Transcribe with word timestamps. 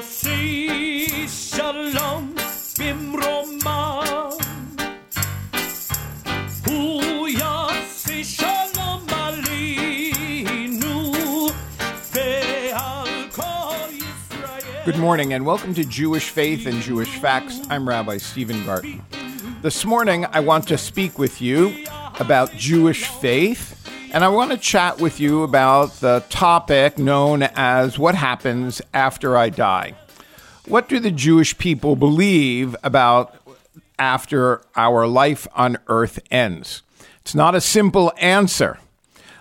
יוסי 0.00 1.08
שלום 1.28 2.34
במרומה 2.78 4.02
הוא 6.66 7.28
יוסי 7.28 8.24
שלום 8.24 9.06
עלינו 9.10 11.02
ועל 12.14 13.08
כל 13.30 13.88
ישראל 13.90 14.84
Good 14.86 14.98
morning 14.98 15.32
and 15.32 15.44
welcome 15.44 15.74
to 15.74 15.84
Jewish 15.84 16.30
Faith 16.30 16.66
and 16.66 16.80
Jewish 16.82 17.18
Facts. 17.18 17.60
I'm 17.68 17.86
Rabbi 17.88 18.16
Stephen 18.16 18.64
Garten. 18.64 19.02
This 19.62 19.84
morning 19.84 20.24
I 20.32 20.40
want 20.40 20.66
to 20.68 20.78
speak 20.78 21.18
with 21.18 21.42
you 21.42 21.72
about 22.18 22.52
Jewish 22.52 23.02
faith 23.20 23.79
and 24.13 24.25
I 24.25 24.27
want 24.27 24.51
to 24.51 24.57
chat 24.57 24.99
with 24.99 25.19
you 25.21 25.43
about 25.43 25.93
the 26.01 26.23
topic 26.29 26.97
known 26.97 27.43
as 27.43 27.97
what 27.97 28.13
happens 28.13 28.81
after 28.93 29.37
I 29.37 29.49
die. 29.49 29.93
What 30.67 30.89
do 30.89 30.99
the 30.99 31.11
Jewish 31.11 31.57
people 31.57 31.95
believe 31.95 32.75
about 32.83 33.35
after 33.97 34.61
our 34.75 35.07
life 35.07 35.47
on 35.55 35.77
earth 35.87 36.19
ends? 36.29 36.81
It's 37.21 37.33
not 37.33 37.55
a 37.55 37.61
simple 37.61 38.11
answer. 38.17 38.79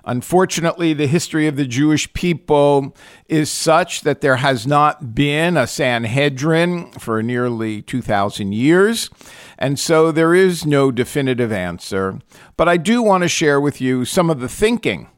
Unfortunately, 0.05 0.93
the 0.93 1.07
history 1.07 1.47
of 1.47 1.57
the 1.57 1.67
Jewish 1.67 2.13
people 2.13 2.97
is 3.29 3.51
such 3.51 4.01
that 4.03 4.21
there 4.21 4.37
has 4.37 4.67
not 4.67 5.15
been 5.15 5.57
a 5.57 5.67
Sanhedrin 5.67 6.93
for 6.93 7.23
nearly 7.23 7.83
2,000 7.83 8.53
years, 8.53 9.11
and 9.59 9.79
so 9.79 10.11
there 10.11 10.35
is 10.35 10.65
no 10.65 10.91
definitive 10.91 11.53
answer. 11.53 12.19
But 12.57 12.69
I 12.69 12.77
do 12.77 13.03
want 13.03 13.23
to 13.23 13.29
share 13.29 13.61
with 13.61 13.81
you 13.81 14.05
some 14.05 14.31
of 14.31 14.41
the 14.41 14.49
thinking 14.49 15.09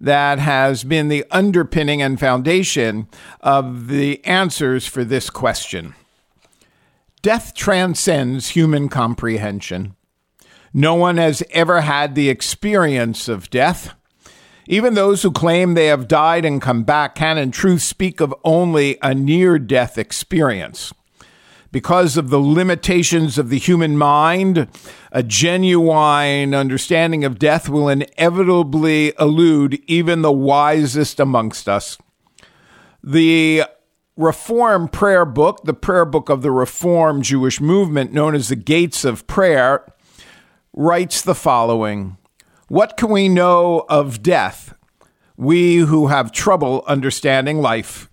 that 0.00 0.38
has 0.38 0.84
been 0.84 1.08
the 1.08 1.24
underpinning 1.30 2.02
and 2.02 2.18
foundation 2.18 3.08
of 3.40 3.88
the 3.88 4.24
answers 4.24 4.86
for 4.86 5.04
this 5.04 5.30
question. 5.30 5.94
Death 7.22 7.54
transcends 7.54 8.50
human 8.50 8.88
comprehension. 8.88 9.96
No 10.74 10.94
one 10.94 11.16
has 11.16 11.42
ever 11.52 11.82
had 11.82 12.14
the 12.14 12.28
experience 12.28 13.28
of 13.28 13.48
death. 13.48 13.94
Even 14.66 14.94
those 14.94 15.22
who 15.22 15.30
claim 15.30 15.74
they 15.74 15.86
have 15.86 16.08
died 16.08 16.44
and 16.44 16.62
come 16.62 16.84
back 16.84 17.14
can, 17.14 17.36
in 17.36 17.50
truth, 17.50 17.82
speak 17.82 18.20
of 18.20 18.34
only 18.44 18.98
a 19.02 19.14
near 19.14 19.58
death 19.58 19.98
experience. 19.98 20.92
Because 21.70 22.16
of 22.16 22.30
the 22.30 22.38
limitations 22.38 23.36
of 23.36 23.50
the 23.50 23.58
human 23.58 23.98
mind, 23.98 24.68
a 25.10 25.22
genuine 25.22 26.54
understanding 26.54 27.24
of 27.24 27.38
death 27.38 27.68
will 27.68 27.88
inevitably 27.88 29.12
elude 29.18 29.82
even 29.86 30.22
the 30.22 30.32
wisest 30.32 31.18
amongst 31.18 31.68
us. 31.68 31.98
The 33.02 33.64
Reform 34.16 34.86
prayer 34.86 35.24
book, 35.24 35.64
the 35.64 35.74
prayer 35.74 36.04
book 36.04 36.28
of 36.28 36.42
the 36.42 36.52
Reform 36.52 37.20
Jewish 37.20 37.60
movement, 37.60 38.12
known 38.12 38.36
as 38.36 38.48
the 38.48 38.56
Gates 38.56 39.04
of 39.04 39.26
Prayer, 39.26 39.84
writes 40.72 41.20
the 41.20 41.34
following 41.34 42.16
What 42.68 42.96
can 42.96 43.10
we 43.10 43.28
know 43.28 43.84
of 43.90 44.22
death, 44.22 44.74
we 45.36 45.76
who 45.76 46.06
have 46.06 46.32
trouble 46.32 46.82
understanding 46.86 47.58
life? 47.58 48.08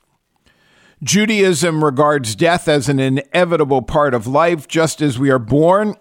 Judaism 1.02 1.84
regards 1.84 2.36
death 2.36 2.68
as 2.68 2.90
an 2.90 3.00
inevitable 3.00 3.82
part 3.82 4.14
of 4.14 4.28
life, 4.28 4.68
just 4.68 5.02
as 5.02 5.18
we 5.18 5.30
are 5.30 5.40
born, 5.40 5.96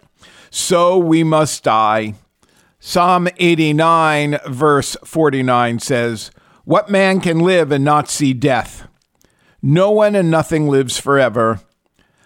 so 0.50 0.98
we 0.98 1.22
must 1.22 1.62
die. 1.62 2.14
Psalm 2.80 3.28
89, 3.36 4.38
verse 4.48 4.96
49 5.04 5.78
says, 5.78 6.32
What 6.64 6.90
man 6.90 7.20
can 7.20 7.38
live 7.38 7.70
and 7.70 7.84
not 7.84 8.08
see 8.10 8.32
death? 8.32 8.88
No 9.62 9.92
one 9.92 10.16
and 10.16 10.28
nothing 10.28 10.68
lives 10.68 10.98
forever. 10.98 11.60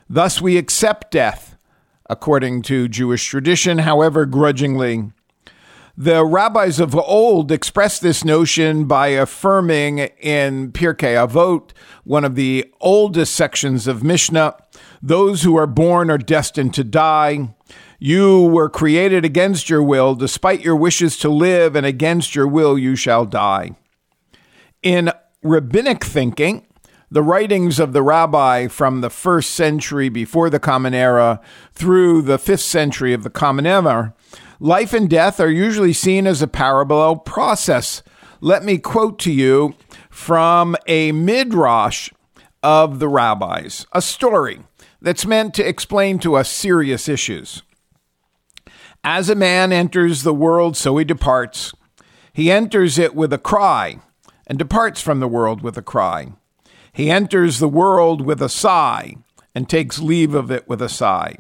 Thus 0.09 0.41
we 0.41 0.57
accept 0.57 1.11
death, 1.11 1.59
according 2.09 2.63
to 2.63 2.89
Jewish 2.89 3.27
tradition, 3.27 3.79
however 3.79 4.25
grudgingly. 4.25 5.11
The 5.97 6.25
rabbis 6.25 6.81
of 6.81 6.97
old 6.97 7.53
expressed 7.53 8.03
this 8.03 8.25
notion 8.25 8.87
by 8.87 9.09
affirming 9.09 10.01
in 10.01 10.73
Pirkei 10.73 11.15
Avot, 11.15 11.71
one 12.03 12.25
of 12.25 12.35
the 12.35 12.73
oldest 12.81 13.33
sections 13.35 13.87
of 13.87 14.03
Mishnah, 14.03 14.57
those 15.01 15.45
who 15.45 15.55
are 15.57 15.69
born 15.69 16.11
are 16.11 16.19
destined 16.19 16.75
to 16.75 16.83
die. 16.83 17.55
You 18.01 18.43
were 18.43 18.69
created 18.69 19.25
against 19.25 19.71
your 19.71 19.85
will, 19.85 20.17
despite 20.17 20.65
your 20.65 20.75
wishes 20.75 21.17
to 21.19 21.29
live, 21.29 21.77
and 21.77 21.87
against 21.87 22.35
your 22.35 22.49
will 22.49 22.77
you 22.77 22.97
shall 22.97 23.25
die. 23.25 23.77
In 24.83 25.13
rabbinic 25.45 26.05
thinking, 26.05 26.67
the 27.09 27.23
writings 27.23 27.79
of 27.79 27.93
the 27.93 28.03
rabbi 28.03 28.67
from 28.67 29.01
the 29.01 29.11
first 29.11 29.51
century 29.53 30.09
before 30.09 30.51
the 30.51 30.59
Common 30.59 30.93
Era 30.93 31.41
through 31.73 32.23
the 32.23 32.39
fifth 32.39 32.63
century 32.63 33.13
of 33.13 33.23
the 33.23 33.31
Common 33.31 33.67
Era, 33.67 34.13
life 34.61 34.93
and 34.93 35.09
death 35.09 35.41
are 35.41 35.51
usually 35.51 35.93
seen 35.93 36.27
as 36.27 36.43
a 36.43 36.47
parallel 36.47 37.17
process. 37.17 38.03
Let 38.41 38.65
me 38.65 38.79
quote 38.79 39.19
to 39.21 39.33
you 39.33 39.75
from 40.11 40.77
a 40.87 41.13
midrash 41.13 42.11
of 42.63 42.99
the 42.99 43.09
rabbis, 43.09 43.87
a 43.93 44.01
story 44.01 44.61
that's 45.01 45.27
meant 45.27 45.55
to 45.55 45.69
explain 45.69 46.19
to 46.21 46.35
us 46.35 46.49
serious 46.49 47.09
issues. 47.09 47.63
As 49.03 49.29
a 49.29 49.35
man 49.35 49.71
enters 49.71 50.23
the 50.23 50.33
world, 50.33 50.77
so 50.77 50.97
he 50.97 51.05
departs. 51.05 51.75
He 52.33 52.51
enters 52.51 52.99
it 52.99 53.15
with 53.15 53.33
a 53.33 53.39
cry 53.39 54.01
and 54.47 54.59
departs 54.59 55.01
from 55.01 55.21
the 55.21 55.29
world 55.29 55.63
with 55.63 55.77
a 55.77 55.83
cry. 55.83 56.33
He 56.93 57.11
enters 57.11 57.59
the 57.59 57.69
world 57.69 58.23
with 58.23 58.41
a 58.41 58.49
sigh 58.49 59.17
and 59.55 59.69
takes 59.69 59.99
leave 59.99 60.35
of 60.35 60.51
it 60.51 60.67
with 60.69 60.81
a 60.81 60.89
sigh. 60.89 61.37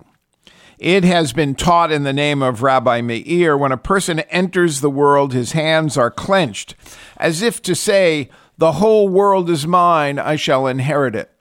It 0.84 1.02
has 1.04 1.32
been 1.32 1.54
taught 1.54 1.90
in 1.90 2.02
the 2.02 2.12
name 2.12 2.42
of 2.42 2.62
Rabbi 2.62 3.00
Meir 3.00 3.56
when 3.56 3.72
a 3.72 3.78
person 3.78 4.20
enters 4.20 4.82
the 4.82 4.90
world, 4.90 5.32
his 5.32 5.52
hands 5.52 5.96
are 5.96 6.10
clenched, 6.10 6.74
as 7.16 7.40
if 7.40 7.62
to 7.62 7.74
say, 7.74 8.28
The 8.58 8.72
whole 8.72 9.08
world 9.08 9.48
is 9.48 9.66
mine, 9.66 10.18
I 10.18 10.36
shall 10.36 10.66
inherit 10.66 11.14
it. 11.14 11.32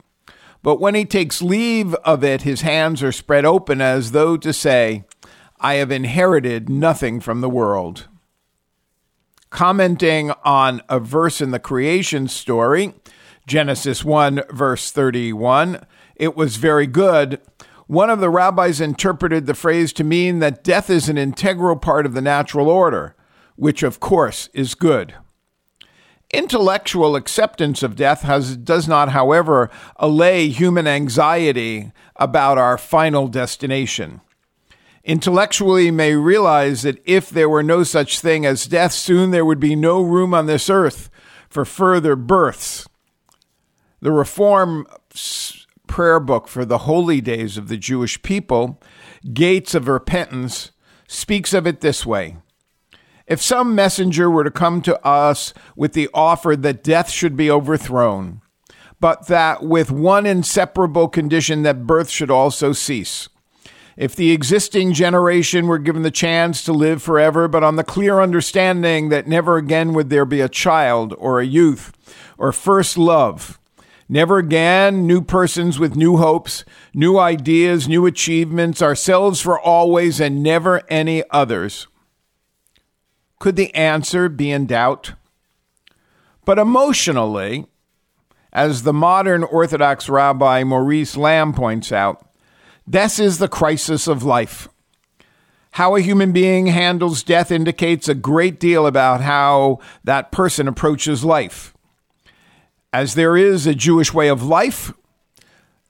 But 0.61 0.79
when 0.79 0.95
he 0.95 1.03
takes 1.03 1.41
leave 1.41 1.93
of 2.05 2.23
it, 2.23 2.43
his 2.43 2.61
hands 2.61 3.03
are 3.03 3.11
spread 3.11 3.43
open 3.43 3.81
as 3.81 4.13
though 4.13 4.37
to 4.37 4.53
say, 4.53 5.03
I 5.59 5.73
have 5.73 5.91
inherited 5.91 6.69
nothing 6.69 7.19
from 7.19 7.41
the 7.41 7.49
world. 7.49 8.07
Commenting 9.49 10.31
on 10.45 10.81
a 10.87 11.01
verse 11.01 11.41
in 11.41 11.51
the 11.51 11.59
creation 11.59 12.29
story, 12.29 12.93
Genesis 13.45 14.05
1, 14.05 14.43
verse 14.51 14.89
31, 14.89 15.85
it 16.15 16.37
was 16.37 16.55
very 16.55 16.87
good. 16.87 17.41
One 17.87 18.09
of 18.09 18.19
the 18.19 18.29
rabbis 18.29 18.79
interpreted 18.79 19.45
the 19.45 19.53
phrase 19.53 19.91
to 19.93 20.03
mean 20.03 20.39
that 20.39 20.63
death 20.63 20.89
is 20.89 21.09
an 21.09 21.17
integral 21.17 21.75
part 21.75 22.05
of 22.05 22.13
the 22.13 22.21
natural 22.21 22.69
order, 22.69 23.15
which 23.55 23.83
of 23.83 23.99
course 23.99 24.49
is 24.53 24.75
good. 24.75 25.15
Intellectual 26.31 27.15
acceptance 27.15 27.83
of 27.83 27.95
death 27.95 28.21
has, 28.23 28.57
does 28.57 28.87
not, 28.87 29.09
however, 29.09 29.69
allay 29.97 30.49
human 30.49 30.87
anxiety 30.87 31.91
about 32.15 32.57
our 32.57 32.77
final 32.77 33.27
destination. 33.27 34.21
Intellectually 35.03 35.91
may 35.91 36.15
realize 36.15 36.81
that 36.83 37.01
if 37.05 37.29
there 37.29 37.49
were 37.49 37.61
no 37.61 37.83
such 37.83 38.19
thing 38.19 38.45
as 38.45 38.65
death, 38.65 38.93
soon 38.93 39.31
there 39.31 39.45
would 39.45 39.59
be 39.59 39.75
no 39.75 40.01
room 40.01 40.33
on 40.33 40.45
this 40.45 40.69
earth 40.69 41.09
for 41.49 41.65
further 41.65 42.15
births. 42.15 42.87
The 44.01 44.11
Reform 44.11 44.87
prayer 45.93 46.19
book 46.19 46.47
for 46.47 46.65
the 46.65 46.79
holy 46.79 47.21
days 47.21 47.55
of 47.55 47.67
the 47.67 47.77
Jewish 47.77 48.19
people, 48.23 48.81
Gates 49.31 49.75
of 49.75 49.87
Repentance, 49.87 50.71
speaks 51.07 51.53
of 51.53 51.67
it 51.67 51.81
this 51.81 52.03
way. 52.03 52.37
If 53.27 53.43
some 53.43 53.75
messenger 53.75 54.27
were 54.27 54.43
to 54.43 54.49
come 54.49 54.81
to 54.81 54.99
us 55.05 55.53
with 55.75 55.93
the 55.93 56.09
offer 56.11 56.55
that 56.55 56.83
death 56.83 57.11
should 57.11 57.37
be 57.37 57.51
overthrown, 57.51 58.41
but 58.99 59.27
that 59.27 59.61
with 59.61 59.91
one 59.91 60.25
inseparable 60.25 61.09
condition 61.09 61.61
that 61.61 61.85
birth 61.85 62.09
should 62.09 62.31
also 62.31 62.73
cease, 62.73 63.29
if 63.95 64.15
the 64.15 64.31
existing 64.31 64.93
generation 64.93 65.67
were 65.67 65.77
given 65.77 66.01
the 66.01 66.09
chance 66.09 66.63
to 66.63 66.73
live 66.73 67.03
forever, 67.03 67.47
but 67.47 67.63
on 67.63 67.75
the 67.75 67.83
clear 67.83 68.19
understanding 68.19 69.09
that 69.09 69.27
never 69.27 69.57
again 69.57 69.93
would 69.93 70.09
there 70.09 70.25
be 70.25 70.41
a 70.41 70.49
child 70.49 71.13
or 71.19 71.39
a 71.39 71.45
youth 71.45 71.93
or 72.39 72.51
first 72.51 72.97
love, 72.97 73.59
Never 74.09 74.37
again, 74.37 75.07
new 75.07 75.21
persons 75.21 75.79
with 75.79 75.95
new 75.95 76.17
hopes, 76.17 76.65
new 76.93 77.17
ideas, 77.17 77.87
new 77.87 78.05
achievements, 78.05 78.81
ourselves 78.81 79.41
for 79.41 79.59
always, 79.59 80.19
and 80.19 80.43
never 80.43 80.81
any 80.89 81.23
others. 81.31 81.87
Could 83.39 83.55
the 83.55 83.73
answer 83.73 84.29
be 84.29 84.51
in 84.51 84.67
doubt? 84.67 85.13
But 86.45 86.59
emotionally, 86.59 87.65
as 88.51 88.83
the 88.83 88.93
modern 88.93 89.43
Orthodox 89.43 90.09
rabbi 90.09 90.63
Maurice 90.63 91.15
Lamm 91.15 91.53
points 91.53 91.91
out, 91.91 92.29
this 92.85 93.17
is 93.17 93.37
the 93.37 93.47
crisis 93.47 94.07
of 94.07 94.23
life. 94.23 94.67
How 95.71 95.95
a 95.95 96.01
human 96.01 96.33
being 96.33 96.67
handles 96.67 97.23
death 97.23 97.49
indicates 97.49 98.07
a 98.07 98.13
great 98.13 98.59
deal 98.59 98.85
about 98.85 99.21
how 99.21 99.79
that 100.03 100.31
person 100.31 100.67
approaches 100.67 101.25
life. 101.25 101.72
As 102.93 103.15
there 103.15 103.35
is 103.35 103.65
a 103.65 103.73
Jewish 103.73 104.13
way 104.13 104.27
of 104.27 104.43
life, 104.43 104.93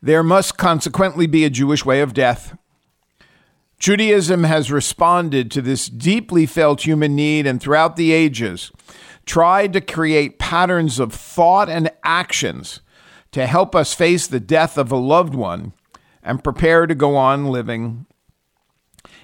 there 0.01 0.23
must 0.23 0.57
consequently 0.57 1.27
be 1.27 1.43
a 1.43 1.49
Jewish 1.49 1.83
way 1.83 1.99
of 1.99 2.13
death. 2.13 2.57
Judaism 3.77 4.45
has 4.45 4.71
responded 4.71 5.51
to 5.51 5.61
this 5.61 5.89
deeply 5.89 6.45
felt 6.45 6.85
human 6.85 7.13
need 7.13 7.45
and 7.45 7.61
throughout 7.61 7.97
the 7.97 8.13
ages 8.13 8.71
tried 9.25 9.73
to 9.73 9.81
create 9.81 10.39
patterns 10.39 10.97
of 10.97 11.13
thought 11.13 11.69
and 11.69 11.91
actions 12.05 12.79
to 13.31 13.47
help 13.47 13.75
us 13.75 13.93
face 13.93 14.25
the 14.25 14.39
death 14.39 14.77
of 14.77 14.89
a 14.89 14.95
loved 14.95 15.35
one 15.35 15.73
and 16.21 16.43
prepare 16.43 16.87
to 16.87 16.95
go 16.95 17.17
on 17.17 17.47
living. 17.47 18.05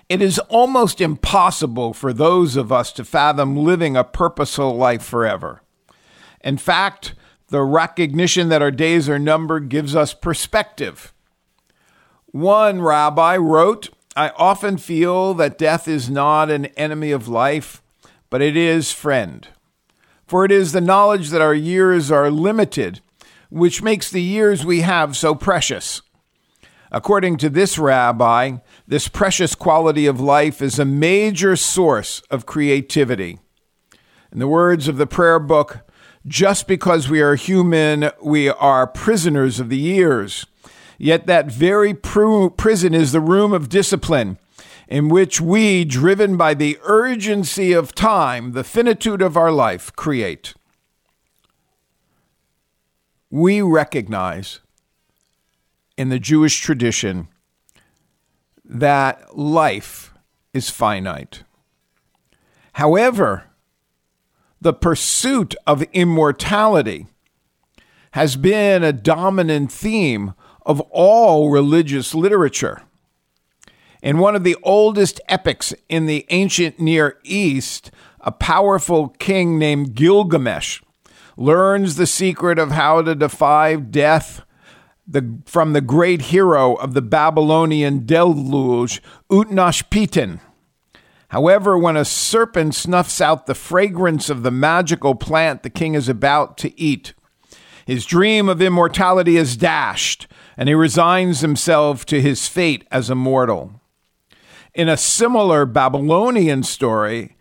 It 0.09 0.21
is 0.21 0.39
almost 0.49 0.99
impossible 0.99 1.93
for 1.93 2.11
those 2.11 2.57
of 2.57 2.73
us 2.73 2.91
to 2.93 3.05
fathom 3.05 3.55
living 3.55 3.95
a 3.95 4.03
purposeful 4.03 4.75
life 4.75 5.03
forever. 5.03 5.61
In 6.41 6.57
fact, 6.57 7.13
the 7.49 7.61
recognition 7.61 8.49
that 8.49 8.61
our 8.61 8.71
days 8.71 9.09
are 9.09 9.19
numbered 9.19 9.69
gives 9.69 9.95
us 9.95 10.13
perspective. 10.13 11.13
One 12.27 12.81
rabbi 12.81 13.37
wrote, 13.37 13.89
I 14.15 14.29
often 14.29 14.77
feel 14.77 15.33
that 15.35 15.57
death 15.57 15.87
is 15.87 16.09
not 16.09 16.49
an 16.49 16.65
enemy 16.67 17.11
of 17.11 17.27
life, 17.27 17.81
but 18.29 18.41
it 18.41 18.55
is 18.55 18.91
friend. 18.91 19.47
For 20.27 20.45
it 20.45 20.51
is 20.51 20.71
the 20.71 20.81
knowledge 20.81 21.29
that 21.29 21.41
our 21.41 21.55
years 21.55 22.11
are 22.11 22.29
limited 22.29 23.01
which 23.49 23.81
makes 23.81 24.09
the 24.09 24.21
years 24.21 24.65
we 24.65 24.81
have 24.81 25.17
so 25.17 25.35
precious. 25.35 26.01
According 26.91 27.37
to 27.37 27.49
this 27.49 27.77
rabbi, 27.77 28.57
this 28.87 29.07
precious 29.07 29.53
quality 29.53 30.05
of 30.05 30.19
life 30.19 30.61
is 30.61 30.79
a 30.79 30.85
major 30.85 31.55
source 31.55 32.21
of 32.31 32.45
creativity. 32.45 33.39
In 34.31 34.39
the 34.39 34.47
words 34.47 34.87
of 34.87 34.97
the 34.97 35.07
prayer 35.07 35.39
book, 35.39 35.79
just 36.29 36.67
because 36.67 37.09
we 37.09 37.21
are 37.21 37.35
human, 37.35 38.11
we 38.21 38.47
are 38.47 38.85
prisoners 38.85 39.59
of 39.59 39.69
the 39.69 39.77
years. 39.77 40.45
Yet 40.97 41.25
that 41.25 41.51
very 41.51 41.93
pr- 41.93 42.49
prison 42.49 42.93
is 42.93 43.11
the 43.11 43.19
room 43.19 43.51
of 43.51 43.67
discipline 43.67 44.37
in 44.87 45.09
which 45.09 45.41
we, 45.41 45.85
driven 45.85 46.37
by 46.37 46.53
the 46.53 46.77
urgency 46.83 47.73
of 47.73 47.95
time, 47.95 48.53
the 48.53 48.63
finitude 48.63 49.21
of 49.21 49.35
our 49.37 49.51
life, 49.51 49.95
create. 49.95 50.53
We 53.31 53.61
recognize 53.61 54.59
in 55.97 56.09
the 56.09 56.19
Jewish 56.19 56.59
tradition 56.59 57.27
that 58.65 59.37
life 59.37 60.13
is 60.53 60.69
finite. 60.69 61.43
However, 62.73 63.48
the 64.61 64.73
pursuit 64.73 65.55
of 65.65 65.83
immortality 65.93 67.07
has 68.11 68.35
been 68.35 68.83
a 68.83 68.93
dominant 68.93 69.71
theme 69.71 70.33
of 70.65 70.81
all 70.91 71.49
religious 71.49 72.13
literature. 72.13 72.83
In 74.01 74.17
one 74.17 74.35
of 74.35 74.43
the 74.43 74.57
oldest 74.63 75.19
epics 75.27 75.73
in 75.89 76.05
the 76.05 76.25
ancient 76.29 76.79
Near 76.79 77.19
East, 77.23 77.91
a 78.21 78.31
powerful 78.31 79.09
king 79.19 79.59
named 79.59 79.95
Gilgamesh 79.95 80.81
learns 81.37 81.95
the 81.95 82.07
secret 82.07 82.59
of 82.59 82.71
how 82.71 83.01
to 83.01 83.15
defy 83.15 83.75
death 83.75 84.41
the, 85.07 85.39
from 85.45 85.73
the 85.73 85.81
great 85.81 86.23
hero 86.23 86.75
of 86.75 86.93
the 86.93 87.01
Babylonian 87.01 88.05
deluge, 88.05 89.01
Utnapishtim. 89.31 90.39
However, 91.29 91.77
when 91.77 91.95
a 91.95 92.05
serpent 92.05 92.75
snuffs 92.75 93.21
out 93.21 93.45
the 93.45 93.55
fragrance 93.55 94.29
of 94.29 94.43
the 94.43 94.51
magical 94.51 95.15
plant 95.15 95.63
the 95.63 95.69
king 95.69 95.93
is 95.93 96.09
about 96.09 96.57
to 96.59 96.79
eat, 96.79 97.13
his 97.85 98.05
dream 98.05 98.49
of 98.49 98.61
immortality 98.61 99.37
is 99.37 99.57
dashed, 99.57 100.27
and 100.57 100.67
he 100.69 100.75
resigns 100.75 101.41
himself 101.41 102.05
to 102.07 102.21
his 102.21 102.47
fate 102.47 102.87
as 102.91 103.09
a 103.09 103.15
mortal. 103.15 103.79
In 104.73 104.89
a 104.89 104.97
similar 104.97 105.65
Babylonian 105.65 106.63
story, 106.63 107.35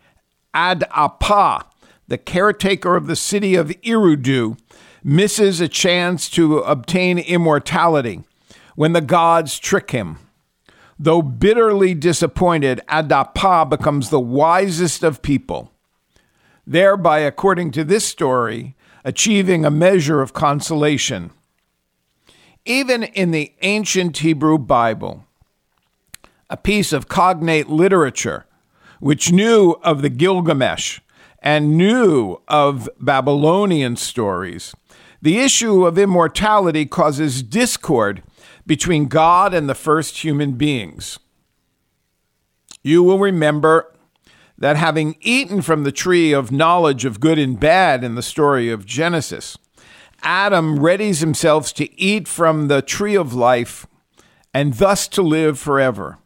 Adapa, 0.53 1.65
the 2.07 2.17
caretaker 2.17 2.95
of 2.95 3.07
the 3.07 3.15
city 3.15 3.55
of 3.55 3.69
Eridu, 3.83 4.57
misses 5.03 5.61
a 5.61 5.67
chance 5.67 6.29
to 6.29 6.59
obtain 6.59 7.17
immortality 7.19 8.23
when 8.75 8.93
the 8.93 9.01
gods 9.01 9.57
trick 9.59 9.91
him. 9.91 10.17
Though 11.01 11.21
bitterly 11.21 11.93
disappointed, 11.93 12.81
Adapa 12.89 13.69
becomes 13.69 14.09
the 14.09 14.19
wisest 14.19 15.01
of 15.01 15.21
people, 15.21 15.71
thereby, 16.67 17.19
according 17.19 17.71
to 17.71 17.85
this 17.85 18.05
story, 18.05 18.75
achieving 19.05 19.63
a 19.63 19.71
measure 19.71 20.21
of 20.21 20.33
consolation. 20.33 21.31
Even 22.65 23.03
in 23.03 23.31
the 23.31 23.53
ancient 23.61 24.17
Hebrew 24.17 24.57
Bible, 24.57 25.25
a 26.49 26.57
piece 26.57 26.91
of 26.91 27.07
cognate 27.07 27.69
literature 27.69 28.45
which 28.99 29.31
knew 29.31 29.77
of 29.81 30.01
the 30.01 30.09
Gilgamesh 30.09 30.99
and 31.41 31.77
knew 31.77 32.41
of 32.49 32.89
Babylonian 32.99 33.95
stories, 33.95 34.75
the 35.21 35.39
issue 35.39 35.85
of 35.85 35.97
immortality 35.97 36.85
causes 36.85 37.41
discord 37.41 38.21
between 38.69 39.07
God 39.07 39.51
and 39.51 39.67
the 39.67 39.73
first 39.73 40.23
human 40.23 40.51
beings. 40.51 41.17
You 42.83 43.01
will 43.01 43.17
remember 43.17 43.91
that 44.59 44.77
having 44.77 45.15
eaten 45.21 45.63
from 45.63 45.83
the 45.83 45.91
tree 45.91 46.33
of 46.33 46.51
knowledge 46.51 47.03
of 47.03 47.19
good 47.19 47.39
and 47.39 47.59
bad 47.59 48.03
in 48.03 48.13
the 48.13 48.21
story 48.21 48.69
of 48.69 48.85
Genesis, 48.85 49.57
Adam 50.21 50.77
readies 50.77 51.19
himself 51.19 51.73
to 51.73 51.99
eat 51.99 52.27
from 52.27 52.67
the 52.67 52.83
tree 52.83 53.15
of 53.15 53.33
life 53.33 53.87
and 54.53 54.75
thus 54.75 55.07
to 55.07 55.23
live 55.23 55.57
forever. 55.57 56.19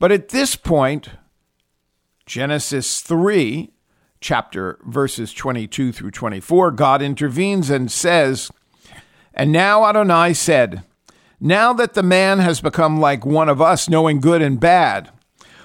But 0.00 0.10
at 0.10 0.30
this 0.30 0.56
point, 0.56 1.10
Genesis 2.26 3.00
3, 3.00 3.70
chapter 4.20 4.80
verses 4.84 5.32
22 5.32 5.92
through 5.92 6.10
24, 6.10 6.72
God 6.72 7.00
intervenes 7.00 7.70
and 7.70 7.92
says, 7.92 8.50
And 9.32 9.52
now 9.52 9.86
Adonai 9.86 10.34
said, 10.34 10.82
now 11.40 11.72
that 11.72 11.94
the 11.94 12.02
man 12.02 12.38
has 12.38 12.60
become 12.60 13.00
like 13.00 13.26
one 13.26 13.48
of 13.48 13.60
us, 13.60 13.88
knowing 13.88 14.20
good 14.20 14.42
and 14.42 14.58
bad, 14.58 15.10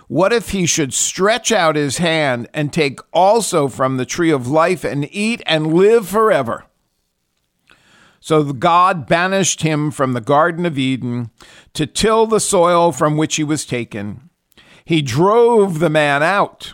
what 0.07 0.33
if 0.33 0.50
he 0.50 0.66
should 0.66 0.94
stretch 0.94 1.51
out 1.51 1.75
his 1.75 2.00
hand 2.00 2.48
and 2.54 2.74
take 2.74 3.00
also 3.13 3.68
from 3.68 3.98
the 3.98 4.06
tree 4.06 4.31
of 4.31 4.48
life 4.48 4.83
and 4.83 5.07
eat 5.13 5.42
and 5.45 5.74
live 5.74 6.07
forever? 6.07 6.66
So 8.19 8.51
God 8.51 9.07
banished 9.07 9.62
him 9.62 9.92
from 9.92 10.13
the 10.13 10.21
Garden 10.21 10.66
of 10.66 10.77
Eden 10.77 11.30
to 11.73 11.85
till 11.85 12.26
the 12.26 12.40
soil 12.40 12.92
from 12.92 13.18
which 13.18 13.38
he 13.38 13.44
was 13.44 13.66
taken. 13.66 14.30
He 14.83 15.02
drove 15.02 15.80
the 15.80 15.90
man 15.90 16.23
out 16.23 16.73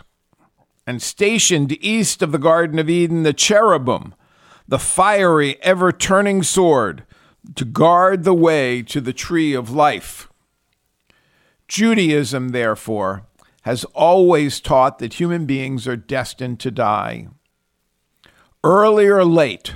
and 0.86 1.02
stationed 1.02 1.76
east 1.84 2.22
of 2.22 2.32
the 2.32 2.38
Garden 2.38 2.78
of 2.78 2.88
Eden 2.88 3.22
the 3.22 3.32
cherubim, 3.32 4.14
the 4.66 4.78
fiery, 4.78 5.62
ever 5.62 5.92
turning 5.92 6.42
sword 6.42 7.04
to 7.54 7.64
guard 7.64 8.24
the 8.24 8.34
way 8.34 8.82
to 8.82 9.00
the 9.00 9.12
tree 9.12 9.54
of 9.54 9.70
life. 9.70 10.28
Judaism, 11.68 12.50
therefore, 12.50 13.26
has 13.62 13.84
always 13.86 14.60
taught 14.60 14.98
that 14.98 15.14
human 15.14 15.46
beings 15.46 15.88
are 15.88 15.96
destined 15.96 16.60
to 16.60 16.70
die. 16.70 17.28
Early 18.62 19.06
or 19.06 19.24
late, 19.24 19.74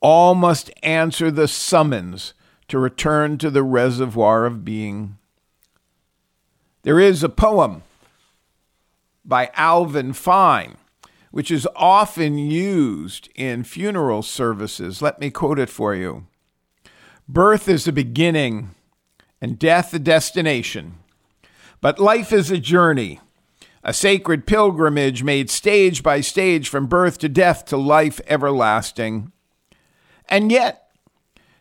all 0.00 0.34
must 0.34 0.70
answer 0.82 1.30
the 1.30 1.48
summons 1.48 2.34
to 2.68 2.78
return 2.78 3.38
to 3.38 3.50
the 3.50 3.62
reservoir 3.62 4.44
of 4.44 4.64
being. 4.64 5.18
There 6.82 6.98
is 6.98 7.22
a 7.22 7.28
poem 7.28 7.82
by 9.24 9.50
Alvin 9.54 10.12
Fine, 10.12 10.76
which 11.30 11.50
is 11.50 11.68
often 11.76 12.38
used 12.38 13.28
in 13.36 13.62
funeral 13.62 14.22
services. 14.22 15.00
Let 15.00 15.20
me 15.20 15.30
quote 15.30 15.60
it 15.60 15.70
for 15.70 15.94
you. 15.94 16.26
Birth 17.32 17.66
is 17.66 17.88
a 17.88 17.92
beginning 17.92 18.74
and 19.40 19.58
death 19.58 19.94
a 19.94 19.98
destination. 19.98 20.96
But 21.80 21.98
life 21.98 22.30
is 22.30 22.50
a 22.50 22.58
journey, 22.58 23.20
a 23.82 23.94
sacred 23.94 24.46
pilgrimage 24.46 25.22
made 25.22 25.48
stage 25.48 26.02
by 26.02 26.20
stage 26.20 26.68
from 26.68 26.88
birth 26.88 27.16
to 27.20 27.30
death 27.30 27.64
to 27.66 27.78
life 27.78 28.20
everlasting. 28.26 29.32
And 30.28 30.52
yet, 30.52 30.90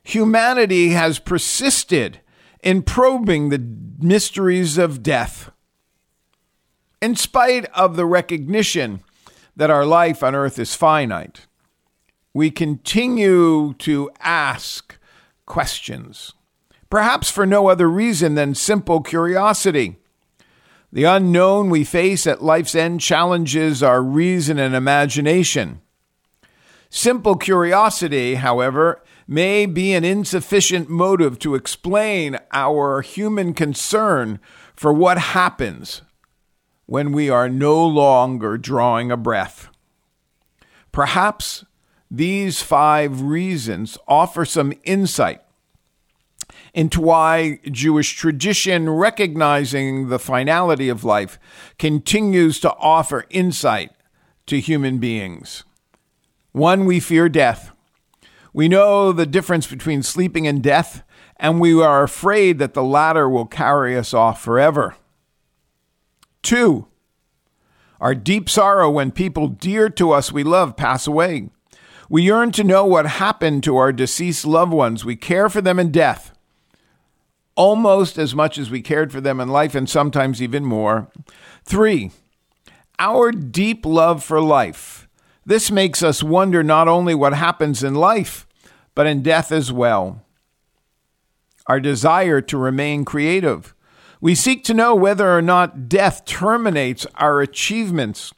humanity 0.04 0.90
has 0.90 1.20
persisted 1.20 2.20
in 2.62 2.82
probing 2.82 3.48
the 3.48 3.66
mysteries 3.98 4.78
of 4.78 5.02
death. 5.02 5.52
In 7.02 7.16
spite 7.16 7.64
of 7.68 7.96
the 7.96 8.06
recognition 8.06 9.04
that 9.56 9.70
our 9.70 9.86
life 9.86 10.22
on 10.22 10.36
earth 10.36 10.60
is 10.60 10.76
finite, 10.76 11.48
we 12.34 12.52
continue 12.52 13.74
to 13.76 14.12
ask 14.20 14.98
questions, 15.52 16.34
perhaps 16.90 17.30
for 17.30 17.46
no 17.46 17.68
other 17.68 17.90
reason 17.90 18.36
than 18.36 18.56
simple 18.56 19.02
curiosity. 19.02 19.98
The 20.94 21.04
unknown 21.04 21.70
we 21.70 21.84
face 21.84 22.26
at 22.26 22.42
life's 22.42 22.74
end 22.74 23.02
challenges 23.02 23.84
our 23.84 24.02
reason 24.02 24.58
and 24.58 24.74
imagination. 24.74 25.82
Simple 26.90 27.36
curiosity, 27.36 28.36
however, 28.36 29.04
may 29.28 29.66
be 29.66 29.92
an 29.92 30.06
insufficient 30.06 30.90
motive 30.90 31.38
to 31.40 31.56
explain 31.56 32.40
our 32.54 33.02
human 33.02 33.54
concern 33.54 34.40
for 34.74 34.94
what 34.94 35.18
happens 35.18 36.02
when 36.86 37.12
we 37.12 37.30
are 37.30 37.50
no 37.50 37.86
longer 37.86 38.58
drawing 38.58 39.12
a 39.12 39.18
breath. 39.18 39.68
Perhaps 40.94 41.66
these 42.12 42.62
five 42.62 43.22
reasons 43.22 43.98
offer 44.06 44.44
some 44.44 44.74
insight 44.84 45.42
into 46.74 47.00
why 47.00 47.60
Jewish 47.72 48.16
tradition, 48.18 48.90
recognizing 48.90 50.10
the 50.10 50.20
finality 50.20 50.90
of 50.90 51.06
life, 51.06 51.40
continues 51.80 52.60
to 52.60 52.74
offer 52.76 53.26
insight 53.30 53.92
to 54.48 54.60
human 54.60 54.98
beings. 54.98 55.64
One, 56.52 56.86
we 56.86 57.00
fear 57.00 57.30
death. 57.30 57.72
We 58.54 58.68
know 58.68 59.14
the 59.14 59.26
difference 59.26 59.68
between 59.68 60.04
sleeping 60.04 60.46
and 60.46 60.62
death, 60.62 61.04
and 61.38 61.62
we 61.62 61.82
are 61.82 62.04
afraid 62.04 62.60
that 62.60 62.74
the 62.74 62.84
latter 62.84 63.30
will 63.30 63.46
carry 63.46 63.98
us 63.98 64.14
off 64.14 64.42
forever. 64.42 64.98
Two, 66.44 66.88
our 68.02 68.16
deep 68.16 68.50
sorrow 68.50 68.90
when 68.90 69.12
people 69.12 69.48
dear 69.48 69.90
to 69.92 70.12
us 70.12 70.32
we 70.32 70.44
love 70.44 70.76
pass 70.76 71.08
away. 71.08 71.50
We 72.12 72.24
yearn 72.24 72.52
to 72.52 72.64
know 72.64 72.86
what 72.86 73.06
happened 73.06 73.64
to 73.64 73.78
our 73.78 73.94
deceased 73.94 74.46
loved 74.46 74.74
ones. 74.74 75.06
We 75.06 75.16
care 75.16 75.50
for 75.50 75.62
them 75.62 75.80
in 75.80 75.92
death 75.92 76.32
almost 77.56 78.18
as 78.18 78.34
much 78.34 78.58
as 78.58 78.72
we 78.72 78.82
cared 78.82 79.12
for 79.12 79.22
them 79.22 79.40
in 79.40 79.50
life, 79.50 79.76
and 79.76 79.90
sometimes 79.90 80.42
even 80.42 80.66
more. 80.66 81.10
Three, 81.64 82.12
our 83.00 83.32
deep 83.32 83.86
love 83.86 84.24
for 84.24 84.42
life. 84.42 85.08
This 85.46 85.72
makes 85.72 86.02
us 86.04 86.24
wonder 86.24 86.64
not 86.64 86.88
only 86.88 87.16
what 87.16 87.34
happens 87.34 87.84
in 87.84 87.96
life, 87.96 88.48
but 88.96 89.08
in 89.08 89.22
death 89.22 89.52
as 89.52 89.72
well. 89.72 90.24
Our 91.68 91.80
desire 91.80 92.42
to 92.42 92.58
remain 92.58 93.06
creative. 93.06 93.76
We 94.20 94.36
seek 94.36 94.64
to 94.66 94.74
know 94.74 94.94
whether 94.96 95.36
or 95.36 95.42
not 95.42 95.90
death 95.90 96.26
terminates 96.26 97.06
our 97.16 97.42
achievements. 97.42 98.34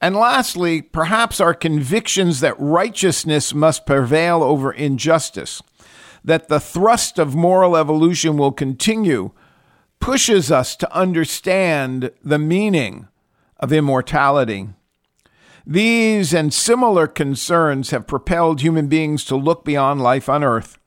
And 0.00 0.14
lastly, 0.14 0.82
perhaps 0.82 1.40
our 1.40 1.54
convictions 1.54 2.40
that 2.40 2.54
righteousness 2.58 3.54
must 3.54 3.86
prevail 3.86 4.42
over 4.42 4.70
injustice 4.72 5.62
that 6.26 6.48
the 6.48 6.60
thrust 6.60 7.18
of 7.18 7.36
moral 7.36 7.76
evolution 7.76 8.36
will 8.36 8.52
continue 8.52 9.30
pushes 10.00 10.50
us 10.50 10.76
to 10.76 10.92
understand 10.94 12.10
the 12.22 12.38
meaning 12.38 13.08
of 13.58 13.72
immortality. 13.72 14.68
These 15.64 16.34
and 16.34 16.52
similar 16.52 17.06
concerns 17.06 17.90
have 17.90 18.06
propelled 18.06 18.60
human 18.60 18.88
beings 18.88 19.24
to 19.26 19.36
look 19.36 19.64
beyond 19.64 20.02
life 20.02 20.28
on 20.28 20.44
earth. 20.44 20.78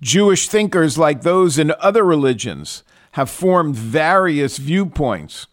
Jewish 0.00 0.48
thinkers, 0.48 0.98
like 0.98 1.22
those 1.22 1.58
in 1.58 1.72
other 1.78 2.04
religions, 2.04 2.82
have 3.12 3.30
formed 3.30 3.76
various 3.76 4.58
viewpoints. 4.58 5.46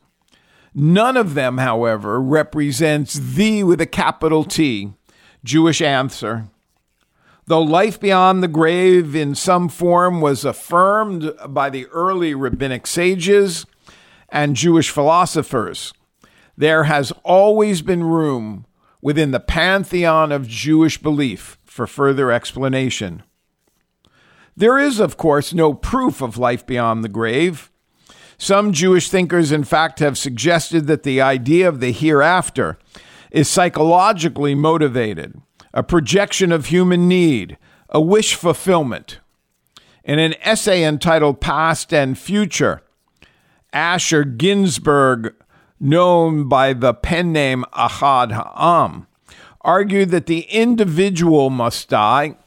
None 0.79 1.17
of 1.17 1.33
them, 1.33 1.57
however, 1.57 2.21
represents 2.21 3.15
the 3.15 3.63
with 3.63 3.81
a 3.81 3.87
capital 3.87 4.43
T 4.43 4.93
Jewish 5.43 5.81
answer. 5.81 6.49
Though 7.47 7.63
life 7.63 7.99
beyond 7.99 8.43
the 8.43 8.47
grave 8.47 9.15
in 9.15 9.33
some 9.33 9.69
form 9.69 10.21
was 10.21 10.45
affirmed 10.45 11.33
by 11.47 11.71
the 11.71 11.87
early 11.87 12.35
rabbinic 12.35 12.85
sages 12.85 13.65
and 14.29 14.55
Jewish 14.55 14.91
philosophers, 14.91 15.95
there 16.55 16.83
has 16.83 17.11
always 17.23 17.81
been 17.81 18.03
room 18.03 18.67
within 19.01 19.31
the 19.31 19.39
pantheon 19.39 20.31
of 20.31 20.47
Jewish 20.47 20.99
belief 20.99 21.57
for 21.65 21.87
further 21.87 22.31
explanation. 22.31 23.23
There 24.55 24.77
is, 24.77 24.99
of 24.99 25.17
course, 25.17 25.55
no 25.55 25.73
proof 25.73 26.21
of 26.21 26.37
life 26.37 26.67
beyond 26.67 27.03
the 27.03 27.09
grave. 27.09 27.71
Some 28.37 28.71
Jewish 28.71 29.09
thinkers, 29.09 29.51
in 29.51 29.63
fact, 29.63 29.99
have 29.99 30.17
suggested 30.17 30.87
that 30.87 31.03
the 31.03 31.21
idea 31.21 31.67
of 31.67 31.79
the 31.79 31.91
hereafter 31.91 32.77
is 33.31 33.49
psychologically 33.49 34.53
motivated 34.55 35.41
a 35.73 35.83
projection 35.83 36.51
of 36.51 36.67
human 36.67 37.07
need, 37.07 37.57
a 37.89 38.01
wish 38.01 38.35
fulfillment. 38.35 39.19
In 40.03 40.19
an 40.19 40.35
essay 40.41 40.83
entitled 40.83 41.41
Past 41.41 41.93
and 41.93 42.17
Future, 42.17 42.81
Asher 43.73 44.23
Ginsberg, 44.23 45.35
known 45.79 46.47
by 46.47 46.73
the 46.73 46.93
pen 46.93 47.31
name 47.33 47.65
Ahad 47.73 48.31
Ha'am, 48.31 49.07
argued 49.61 50.09
that 50.09 50.27
the 50.27 50.41
individual 50.43 51.49
must 51.49 51.89
die, 51.89 52.37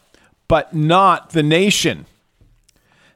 but 0.49 0.75
not 0.75 1.31
the 1.31 1.43
nation. 1.43 2.07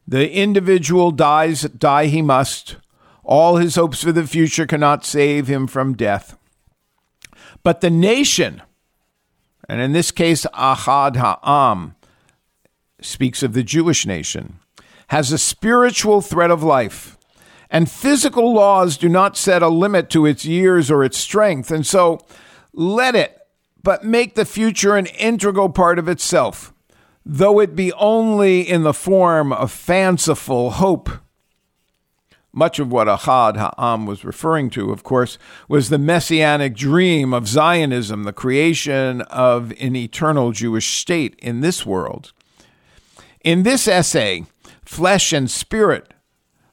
The 0.07 0.31
individual 0.33 1.11
dies, 1.11 1.63
die 1.63 2.07
he 2.07 2.23
must. 2.23 2.77
All 3.23 3.57
his 3.57 3.77
hopes 3.77 4.03
for 4.03 4.13
the 4.13 4.27
future 4.27 4.67
cannot 4.67 5.05
save 5.05 5.47
him 5.47 5.67
from 5.67 5.95
death. 5.95 6.37
But 7.63 7.81
the 7.81 7.91
nation 7.91 8.61
and 9.69 9.81
in 9.81 9.93
this 9.93 10.11
case, 10.11 10.47
Ahad 10.55 11.17
Ha'am 11.17 11.95
speaks 13.01 13.43
of 13.43 13.53
the 13.53 13.63
Jewish 13.63 14.07
nation, 14.07 14.59
has 15.09 15.33
a 15.33 15.39
spiritual 15.39 16.21
thread 16.21 16.51
of 16.51 16.63
life. 16.63 17.17
And 17.71 17.91
physical 17.91 18.53
laws 18.53 18.97
do 18.97 19.09
not 19.09 19.37
set 19.37 19.63
a 19.63 19.69
limit 19.69 20.11
to 20.11 20.27
its 20.27 20.45
years 20.45 20.91
or 20.91 21.03
its 21.03 21.19
strength. 21.19 21.71
And 21.71 21.87
so 21.87 22.25
let 22.73 23.15
it, 23.15 23.37
but 23.83 24.05
make 24.05 24.35
the 24.35 24.45
future 24.45 24.97
an 24.97 25.07
integral 25.07 25.71
part 25.71 25.99
of 25.99 26.09
itself, 26.09 26.73
though 27.25 27.61
it 27.61 27.75
be 27.75 27.93
only 27.95 28.61
in 28.61 28.83
the 28.83 28.95
form 28.95 29.53
of 29.53 29.73
fanciful 29.73 30.73
hope. 30.73 31.11
Much 32.53 32.79
of 32.79 32.93
what 32.93 33.09
Ahad 33.09 33.57
Ha'am 33.57 34.07
was 34.07 34.25
referring 34.25 34.71
to, 34.71 34.93
of 34.93 35.03
course, 35.03 35.39
was 35.69 35.89
the 35.89 35.99
messianic 35.99 36.77
dream 36.77 37.35
of 37.35 37.49
Zionism, 37.49 38.23
the 38.23 38.33
creation 38.33 39.23
of 39.23 39.73
an 39.81 39.97
eternal 39.97 40.53
Jewish 40.53 40.99
state 40.99 41.35
in 41.41 41.63
this 41.63 41.85
world. 41.85 42.33
In 43.41 43.65
this 43.65 43.89
essay, 43.89 44.45
Flesh 44.85 45.33
and 45.33 45.51
Spirit, 45.51 46.15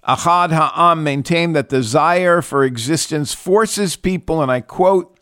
Ahad 0.08 0.52
Ha'am 0.52 1.04
maintained 1.04 1.56
that 1.56 1.70
desire 1.70 2.44
for 2.44 2.64
existence 2.64 3.34
forces 3.34 3.96
people, 3.96 4.42
and 4.42 4.52
I 4.52 4.62
quote, 4.62 5.20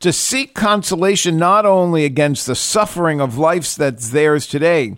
to 0.00 0.12
seek 0.12 0.54
consolation 0.54 1.36
not 1.36 1.64
only 1.64 2.04
against 2.04 2.46
the 2.46 2.54
suffering 2.54 3.20
of 3.20 3.38
life 3.38 3.74
that's 3.74 4.10
theirs 4.10 4.46
today, 4.46 4.96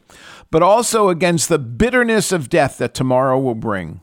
but 0.50 0.62
also 0.62 1.08
against 1.08 1.48
the 1.48 1.58
bitterness 1.58 2.32
of 2.32 2.48
death 2.48 2.78
that 2.78 2.94
tomorrow 2.94 3.38
will 3.38 3.54
bring 3.54 4.00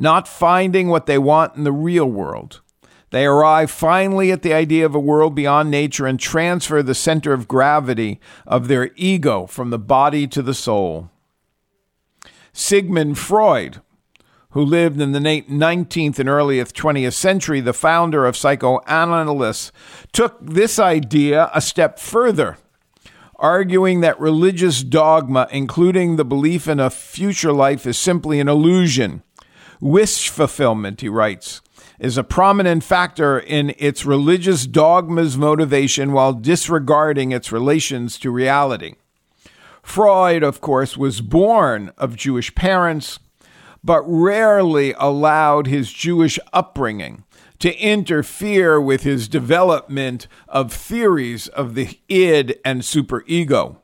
not 0.00 0.26
finding 0.26 0.88
what 0.88 1.04
they 1.04 1.18
want 1.18 1.54
in 1.54 1.62
the 1.62 1.70
real 1.70 2.06
world. 2.06 2.62
They 3.10 3.26
arrive 3.26 3.70
finally 3.70 4.32
at 4.32 4.42
the 4.42 4.54
idea 4.54 4.86
of 4.86 4.94
a 4.94 5.00
world 5.00 5.34
beyond 5.34 5.70
nature 5.70 6.06
and 6.06 6.18
transfer 6.18 6.82
the 6.82 6.94
center 6.94 7.34
of 7.34 7.46
gravity 7.46 8.18
of 8.46 8.66
their 8.66 8.90
ego 8.96 9.46
from 9.46 9.68
the 9.70 9.78
body 9.78 10.26
to 10.28 10.42
the 10.42 10.54
soul. 10.54 11.10
Sigmund 12.52 13.18
Freud, 13.18 13.82
who 14.50 14.64
lived 14.64 15.00
in 15.00 15.12
the 15.12 15.20
late 15.20 15.50
19th 15.50 16.18
and 16.18 16.28
earliest 16.28 16.74
20th 16.74 17.14
century, 17.14 17.60
the 17.60 17.72
founder 17.72 18.26
of 18.26 18.36
psychoanalysis, 18.36 19.72
took 20.12 20.38
this 20.40 20.78
idea 20.78 21.50
a 21.54 21.60
step 21.60 21.98
further, 21.98 22.58
arguing 23.36 24.00
that 24.00 24.18
religious 24.20 24.82
dogma, 24.82 25.48
including 25.50 26.16
the 26.16 26.24
belief 26.24 26.66
in 26.68 26.80
a 26.80 26.90
future 26.90 27.52
life, 27.52 27.86
is 27.86 27.96
simply 27.96 28.40
an 28.40 28.48
illusion 28.48 29.22
Wish 29.80 30.28
fulfillment, 30.28 31.00
he 31.00 31.08
writes, 31.08 31.62
is 31.98 32.18
a 32.18 32.24
prominent 32.24 32.84
factor 32.84 33.38
in 33.38 33.74
its 33.78 34.04
religious 34.04 34.66
dogma's 34.66 35.38
motivation 35.38 36.12
while 36.12 36.34
disregarding 36.34 37.32
its 37.32 37.50
relations 37.50 38.18
to 38.18 38.30
reality. 38.30 38.94
Freud, 39.82 40.42
of 40.42 40.60
course, 40.60 40.98
was 40.98 41.22
born 41.22 41.92
of 41.96 42.14
Jewish 42.14 42.54
parents, 42.54 43.18
but 43.82 44.02
rarely 44.02 44.94
allowed 44.98 45.66
his 45.66 45.92
Jewish 45.92 46.38
upbringing 46.52 47.24
to 47.60 47.76
interfere 47.78 48.80
with 48.80 49.02
his 49.02 49.28
development 49.28 50.26
of 50.48 50.72
theories 50.72 51.48
of 51.48 51.74
the 51.74 52.00
id 52.08 52.58
and 52.64 52.82
superego. 52.82 53.76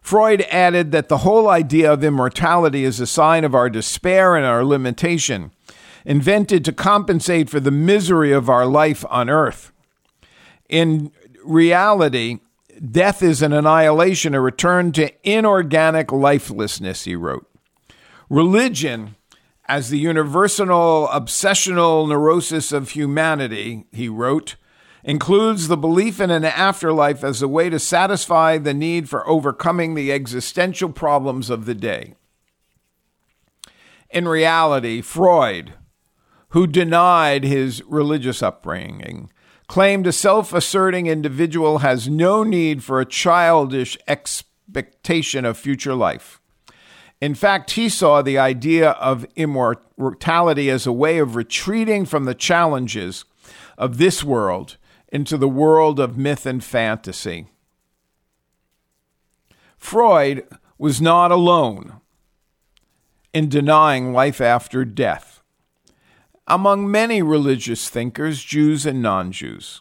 Freud 0.00 0.42
added 0.42 0.92
that 0.92 1.08
the 1.08 1.18
whole 1.18 1.48
idea 1.48 1.92
of 1.92 2.04
immortality 2.04 2.84
is 2.84 3.00
a 3.00 3.06
sign 3.08 3.42
of 3.42 3.56
our 3.56 3.68
despair 3.68 4.36
and 4.36 4.46
our 4.46 4.64
limitation, 4.64 5.50
invented 6.04 6.64
to 6.64 6.72
compensate 6.72 7.50
for 7.50 7.58
the 7.58 7.72
misery 7.72 8.30
of 8.30 8.48
our 8.48 8.66
life 8.66 9.04
on 9.10 9.28
earth. 9.28 9.72
In 10.68 11.10
reality, 11.44 12.38
death 12.88 13.20
is 13.20 13.42
an 13.42 13.52
annihilation, 13.52 14.32
a 14.32 14.40
return 14.40 14.92
to 14.92 15.12
inorganic 15.28 16.12
lifelessness, 16.12 17.02
he 17.02 17.16
wrote. 17.16 17.48
Religion, 18.28 19.14
as 19.68 19.90
the 19.90 19.98
universal 19.98 21.08
obsessional 21.12 22.08
neurosis 22.08 22.72
of 22.72 22.90
humanity, 22.90 23.86
he 23.92 24.08
wrote, 24.08 24.56
includes 25.04 25.68
the 25.68 25.76
belief 25.76 26.20
in 26.20 26.32
an 26.32 26.44
afterlife 26.44 27.22
as 27.22 27.40
a 27.40 27.48
way 27.48 27.70
to 27.70 27.78
satisfy 27.78 28.58
the 28.58 28.74
need 28.74 29.08
for 29.08 29.26
overcoming 29.28 29.94
the 29.94 30.12
existential 30.12 30.90
problems 30.90 31.48
of 31.48 31.64
the 31.64 31.74
day. 31.74 32.14
In 34.10 34.26
reality, 34.26 35.00
Freud, 35.00 35.74
who 36.48 36.66
denied 36.66 37.44
his 37.44 37.82
religious 37.86 38.42
upbringing, 38.42 39.30
claimed 39.68 40.06
a 40.06 40.12
self 40.12 40.52
asserting 40.52 41.06
individual 41.06 41.78
has 41.78 42.08
no 42.08 42.42
need 42.42 42.82
for 42.82 43.00
a 43.00 43.06
childish 43.06 43.96
expectation 44.08 45.44
of 45.44 45.56
future 45.56 45.94
life. 45.94 46.40
In 47.20 47.34
fact, 47.34 47.72
he 47.72 47.88
saw 47.88 48.20
the 48.20 48.38
idea 48.38 48.90
of 48.90 49.26
immortality 49.36 50.68
as 50.68 50.86
a 50.86 50.92
way 50.92 51.18
of 51.18 51.34
retreating 51.34 52.04
from 52.04 52.24
the 52.24 52.34
challenges 52.34 53.24
of 53.78 53.98
this 53.98 54.22
world 54.22 54.76
into 55.08 55.36
the 55.36 55.48
world 55.48 55.98
of 55.98 56.18
myth 56.18 56.44
and 56.44 56.62
fantasy. 56.62 57.46
Freud 59.78 60.46
was 60.78 61.00
not 61.00 61.30
alone 61.30 62.00
in 63.32 63.48
denying 63.48 64.12
life 64.12 64.40
after 64.40 64.84
death. 64.84 65.42
Among 66.46 66.90
many 66.90 67.22
religious 67.22 67.88
thinkers, 67.88 68.42
Jews 68.42 68.86
and 68.86 69.02
non 69.02 69.32
Jews. 69.32 69.80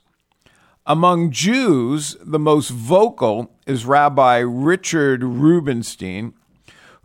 Among 0.85 1.31
Jews, 1.31 2.15
the 2.21 2.39
most 2.39 2.69
vocal 2.69 3.51
is 3.65 3.85
Rabbi 3.85 4.37
Richard 4.37 5.23
Rubenstein, 5.23 6.33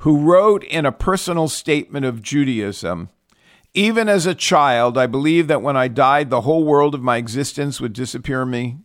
who 0.01 0.19
wrote 0.19 0.65
in 0.65 0.87
a 0.87 0.93
personal 0.93 1.47
statement 1.49 2.07
of 2.07 2.23
Judaism 2.23 3.11
Even 3.75 4.09
as 4.09 4.27
a 4.27 4.35
child, 4.35 4.97
I 4.97 5.07
believed 5.07 5.49
that 5.49 5.63
when 5.63 5.77
I 5.77 5.89
died, 5.89 6.31
the 6.31 6.41
whole 6.41 6.65
world 6.65 6.95
of 6.95 7.03
my 7.03 7.19
existence 7.19 7.81
would 7.81 7.93
disappear 7.93 8.47
me. 8.47 8.79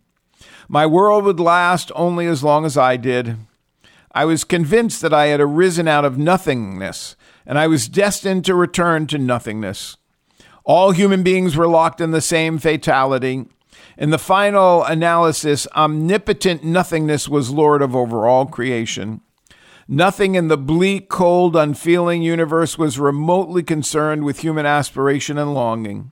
My 0.68 0.84
world 0.84 1.24
would 1.24 1.40
last 1.40 1.90
only 1.94 2.26
as 2.26 2.44
long 2.44 2.64
as 2.64 2.76
I 2.76 2.96
did. 2.96 3.36
I 4.12 4.24
was 4.26 4.44
convinced 4.44 5.00
that 5.02 5.14
I 5.14 5.26
had 5.26 5.40
arisen 5.40 5.88
out 5.88 6.04
of 6.04 6.18
nothingness, 6.18 7.16
and 7.46 7.58
I 7.58 7.66
was 7.66 7.88
destined 7.88 8.44
to 8.44 8.54
return 8.54 9.06
to 9.08 9.18
nothingness. 9.18 9.96
All 10.64 10.90
human 10.90 11.22
beings 11.22 11.56
were 11.56 11.68
locked 11.68 12.00
in 12.00 12.10
the 12.10 12.20
same 12.20 12.58
fatality. 12.58 13.46
In 13.96 14.10
the 14.10 14.18
final 14.18 14.84
analysis, 14.84 15.66
omnipotent 15.74 16.62
nothingness 16.62 17.26
was 17.26 17.50
Lord 17.50 17.80
of 17.80 17.96
over 17.96 18.26
all 18.26 18.44
creation. 18.46 19.22
Nothing 19.88 20.34
in 20.34 20.48
the 20.48 20.58
bleak, 20.58 21.08
cold, 21.08 21.54
unfeeling 21.54 22.22
universe 22.22 22.76
was 22.76 22.98
remotely 22.98 23.62
concerned 23.62 24.24
with 24.24 24.40
human 24.40 24.66
aspiration 24.66 25.38
and 25.38 25.54
longing. 25.54 26.10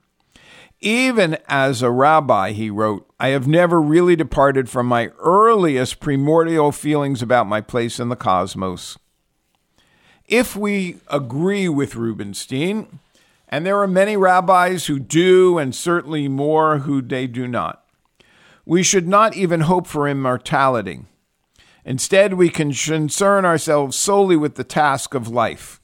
Even 0.79 1.37
as 1.49 1.81
a 1.81 1.91
rabbi, 1.91 2.51
he 2.51 2.69
wrote, 2.69 3.09
I 3.19 3.29
have 3.29 3.47
never 3.47 3.81
really 3.81 4.15
departed 4.15 4.69
from 4.69 4.87
my 4.87 5.07
earliest 5.19 5.99
primordial 5.99 6.71
feelings 6.71 7.21
about 7.21 7.47
my 7.47 7.59
place 7.59 7.99
in 7.99 8.09
the 8.09 8.15
cosmos. 8.15 8.97
If 10.25 10.55
we 10.55 10.97
agree 11.07 11.67
with 11.67 11.95
Rubenstein, 11.95 12.99
and 13.49 13.65
there 13.65 13.79
are 13.81 13.87
many 13.87 14.15
rabbis 14.15 14.85
who 14.85 14.99
do, 14.99 15.57
and 15.57 15.75
certainly 15.75 16.27
more 16.27 16.79
who 16.79 17.01
they 17.01 17.27
do 17.27 17.47
not, 17.47 17.83
we 18.65 18.83
should 18.83 19.07
not 19.07 19.35
even 19.35 19.61
hope 19.61 19.85
for 19.85 20.07
immortality. 20.07 21.05
Instead, 21.85 22.33
we 22.33 22.49
can 22.49 22.73
concern 22.73 23.45
ourselves 23.45 23.95
solely 23.95 24.35
with 24.35 24.55
the 24.55 24.63
task 24.63 25.13
of 25.13 25.27
life. 25.27 25.79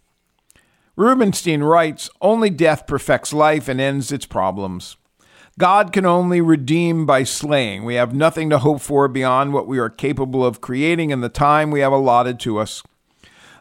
Rubenstein 0.95 1.61
writes 1.61 2.09
Only 2.19 2.49
death 2.49 2.87
perfects 2.87 3.31
life 3.31 3.67
and 3.67 3.79
ends 3.79 4.11
its 4.11 4.25
problems. 4.25 4.97
God 5.59 5.93
can 5.93 6.05
only 6.05 6.41
redeem 6.41 7.05
by 7.05 7.23
slaying. 7.23 7.85
We 7.85 7.95
have 7.95 8.15
nothing 8.15 8.49
to 8.49 8.59
hope 8.59 8.81
for 8.81 9.07
beyond 9.07 9.53
what 9.53 9.67
we 9.67 9.77
are 9.77 9.89
capable 9.89 10.43
of 10.43 10.59
creating 10.59 11.11
in 11.11 11.21
the 11.21 11.29
time 11.29 11.69
we 11.69 11.81
have 11.81 11.91
allotted 11.91 12.39
to 12.41 12.57
us. 12.57 12.81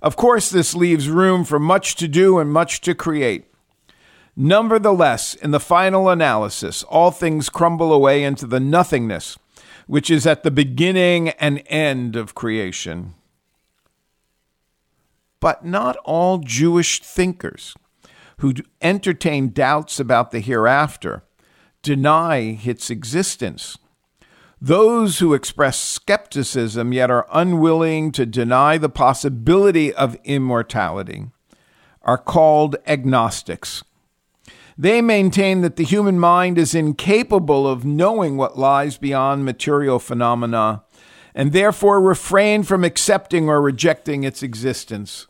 Of 0.01 0.17
course, 0.17 0.49
this 0.49 0.75
leaves 0.75 1.11
room 1.11 1.45
for 1.45 1.59
much 1.59 1.95
to 1.97 2.09
do 2.09 2.39
and 2.39 2.51
much 2.51 2.81
to 2.83 2.95
create. 2.95 3.53
Nevertheless, 4.35 5.35
in 5.35 5.51
the 5.51 5.61
final 5.61 6.09
analysis, 6.09 6.85
all 6.85 7.11
things 7.11 7.51
crumble 7.51 7.93
away 7.93 8.23
into 8.25 8.47
the 8.47 8.61
nothingness 8.61 9.37
which 9.91 10.09
is 10.09 10.25
at 10.25 10.45
the 10.45 10.53
beginning 10.53 11.31
and 11.31 11.65
end 11.67 12.15
of 12.15 12.33
creation. 12.33 13.13
But 15.41 15.65
not 15.65 15.97
all 16.05 16.39
Jewish 16.39 17.03
thinkers 17.03 17.75
who 18.39 18.55
entertain 18.81 19.51
doubts 19.51 19.99
about 19.99 20.31
the 20.31 20.39
hereafter 20.39 21.25
deny 21.83 22.61
its 22.65 22.89
existence. 22.89 23.79
Those 24.61 25.19
who 25.19 25.35
express 25.35 25.81
skepticism 25.81 26.93
yet 26.93 27.11
are 27.11 27.27
unwilling 27.33 28.13
to 28.13 28.25
deny 28.25 28.79
the 28.79 28.89
possibility 28.89 29.93
of 29.93 30.17
immortality 30.23 31.33
are 32.03 32.17
called 32.17 32.77
agnostics. 32.87 33.83
They 34.81 35.03
maintain 35.03 35.61
that 35.61 35.77
the 35.77 35.85
human 35.85 36.19
mind 36.19 36.57
is 36.57 36.75
incapable 36.75 37.69
of 37.69 37.85
knowing 37.85 38.39
what 38.39 38.59
lies 38.59 38.97
beyond 38.97 39.45
material 39.45 39.99
phenomena 39.99 40.85
and 41.35 41.53
therefore 41.53 42.01
refrain 42.01 42.63
from 42.63 42.83
accepting 42.83 43.51
or 43.51 43.61
rejecting 43.61 44.25
its 44.25 44.43
existence. 44.43 45.27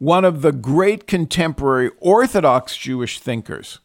One 0.00 0.24
of 0.24 0.42
the 0.42 0.50
great 0.50 1.06
contemporary 1.06 1.92
Orthodox 2.00 2.76
Jewish 2.76 3.20
thinkers 3.20 3.78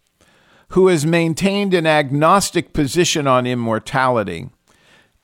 who 0.70 0.88
has 0.88 1.06
maintained 1.06 1.76
an 1.76 1.86
agnostic 1.86 2.74
position 2.74 3.28
on 3.28 3.46
immortality 3.46 4.50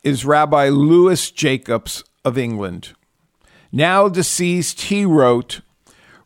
is 0.03 0.25
Rabbi 0.25 0.69
Louis 0.69 1.32
Jacobs 1.32 2.03
of 2.23 2.38
England. 2.38 2.93
Now 3.71 4.08
deceased, 4.10 4.82
he 4.82 5.05
wrote, 5.05 5.62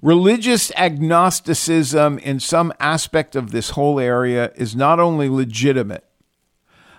Religious 0.04 0.70
agnosticism 0.76 2.20
in 2.20 2.38
some 2.38 2.74
aspect 2.78 3.38
of 3.38 3.52
this 3.52 3.70
whole 3.70 4.02
area 4.02 4.52
is 4.58 4.76
not 4.76 5.00
only 5.00 5.30
legitimate, 5.30 6.04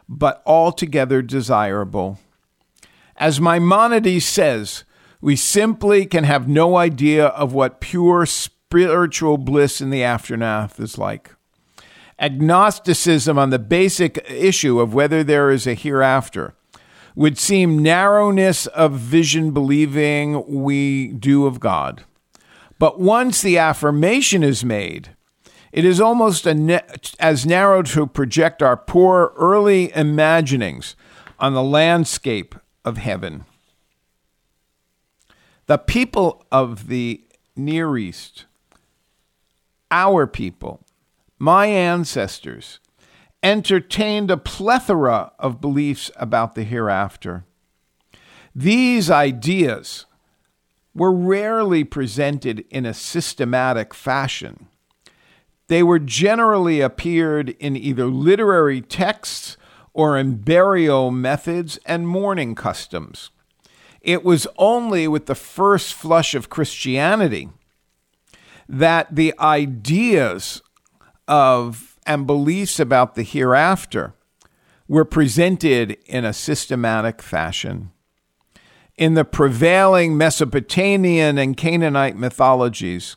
but 0.09 0.43
altogether 0.47 1.21
desirable. 1.21 2.19
As 3.17 3.39
Maimonides 3.39 4.25
says, 4.25 4.85
we 5.21 5.37
simply 5.37 6.07
can 6.07 6.25
have 6.25 6.49
no 6.49 6.79
idea 6.79 7.27
of 7.27 7.53
what 7.53 7.79
pure 7.79 8.25
spiritual 8.25 9.37
bliss 9.37 9.83
in 9.83 9.91
the 9.91 10.03
aftermath 10.03 10.81
is 10.81 10.97
like. 10.97 11.35
Agnosticism 12.19 13.39
on 13.39 13.51
the 13.51 13.59
basic 13.59 14.25
issue 14.31 14.81
of 14.81 14.95
whether 14.95 15.23
there 15.23 15.51
is 15.51 15.67
a 15.67 15.75
hereafter 15.75 16.55
would 17.15 17.37
seem 17.37 17.83
narrowness 17.83 18.67
of 18.69 18.93
vision 18.93 19.51
believing 19.51 20.43
we 20.49 21.09
do 21.09 21.45
of 21.45 21.61
God. 21.61 22.03
But 22.79 23.01
once 23.01 23.41
the 23.41 23.59
affirmation 23.59 24.43
is 24.43 24.65
made, 24.65 25.11
it 25.73 25.85
is 25.85 26.01
almost 26.01 26.47
ne- 26.47 26.81
as 27.19 27.45
narrow 27.45 27.83
to 27.83 28.07
project 28.07 28.63
our 28.63 28.77
poor 28.77 29.33
early 29.37 29.95
imaginings 29.95 30.97
on 31.39 31.55
the 31.55 31.63
landscape 31.63 32.55
of 32.85 32.97
heaven. 32.97 33.45
The 35.67 35.79
people 35.79 36.45
of 36.53 36.89
the 36.89 37.25
Near 37.57 37.97
East, 37.97 38.47
our 39.91 40.27
people, 40.27 40.81
my 41.39 41.67
ancestors, 41.67 42.81
entertained 43.43 44.31
a 44.31 44.37
plethora 44.37 45.33
of 45.39 45.61
beliefs 45.61 46.11
about 46.17 46.55
the 46.55 46.65
hereafter. 46.65 47.45
These 48.55 49.11
ideas 49.11 50.07
were 50.95 51.13
rarely 51.13 51.85
presented 51.85 52.65
in 52.71 52.87
a 52.87 52.95
systematic 52.95 53.93
fashion. 53.93 54.69
They 55.69 55.83
were 55.83 55.99
generally 55.99 56.81
appeared 56.81 57.51
in 57.59 57.77
either 57.77 58.07
literary 58.07 58.81
texts 58.81 59.57
or 59.93 60.19
in 60.19 60.37
burial 60.37 61.11
methods 61.11 61.79
and 61.87 62.07
mourning 62.07 62.55
customs. 62.55 63.31
It 64.01 64.23
was 64.23 64.47
only 64.59 65.09
with 65.09 65.27
the 65.27 65.35
first 65.35 65.95
flush 65.95 66.35
of 66.35 66.51
Christianity 66.51 67.49
that 68.69 69.15
the 69.15 69.35
ideas 69.39 70.63
of 71.27 71.99
and 72.07 72.27
beliefs 72.27 72.79
about 72.79 73.15
the 73.15 73.23
hereafter 73.23 74.15
were 74.87 75.07
presented 75.07 75.97
in 76.05 76.25
a 76.25 76.35
systematic 76.35 77.23
fashion 77.23 77.91
in 78.97 79.15
the 79.15 79.25
prevailing 79.25 80.17
Mesopotamian 80.17 81.39
and 81.39 81.57
Canaanite 81.57 82.17
mythologies, 82.17 83.17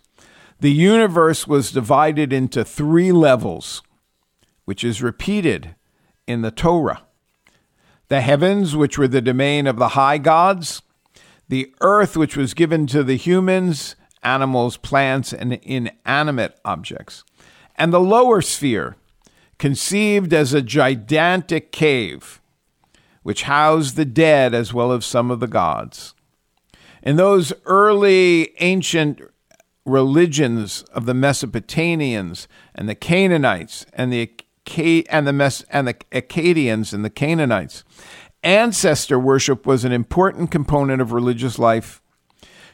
the 0.60 0.72
universe 0.72 1.48
was 1.48 1.72
divided 1.72 2.34
into 2.34 2.66
three 2.66 3.12
levels, 3.12 3.84
which 4.66 4.84
is 4.84 5.04
repeated 5.04 5.76
in 6.26 6.42
the 6.42 6.52
Torah. 6.52 7.04
The 8.08 8.22
heavens, 8.22 8.76
which 8.76 8.98
were 8.98 9.08
the 9.08 9.22
domain 9.22 9.68
of 9.68 9.78
the 9.78 9.90
high 9.90 10.18
gods, 10.18 10.82
the 11.48 11.74
earth, 11.82 12.18
which 12.18 12.36
was 12.36 12.54
given 12.54 12.88
to 12.88 13.04
the 13.04 13.18
humans, 13.18 13.96
animals, 14.24 14.78
plants, 14.78 15.32
and 15.32 15.54
inanimate 15.54 16.60
objects, 16.66 17.24
and 17.76 17.94
the 17.94 18.00
lower 18.00 18.42
sphere, 18.42 18.96
conceived 19.60 20.34
as 20.34 20.54
a 20.54 20.62
gigantic 20.62 21.72
cave 21.72 22.42
which 23.28 23.44
housed 23.44 23.98
the 23.98 24.06
dead 24.06 24.54
as 24.54 24.74
well 24.74 24.94
as 24.94 25.06
some 25.06 25.30
of 25.30 25.42
the 25.42 25.48
gods. 25.48 26.14
In 27.04 27.18
those 27.18 27.52
early 27.66 28.54
ancient 28.62 29.20
religions 29.84 30.84
of 30.94 31.06
the 31.06 31.12
Mesopotamians 31.12 32.48
and 32.74 32.88
the 32.88 32.96
Canaanites 32.96 33.86
and 33.92 34.14
the 34.14 34.32
and 35.10 35.28
the 35.28 35.34
Mes- 35.34 35.66
and 35.70 35.90
the 35.90 35.94
Akkadians 35.94 36.94
and 36.94 37.04
the 37.04 37.10
Canaanites, 37.10 37.84
ancestor 38.44 39.20
worship 39.20 39.66
was 39.66 39.84
an 39.84 39.92
important 39.92 40.50
component 40.50 41.02
of 41.02 41.12
religious 41.12 41.60
life. 41.60 42.02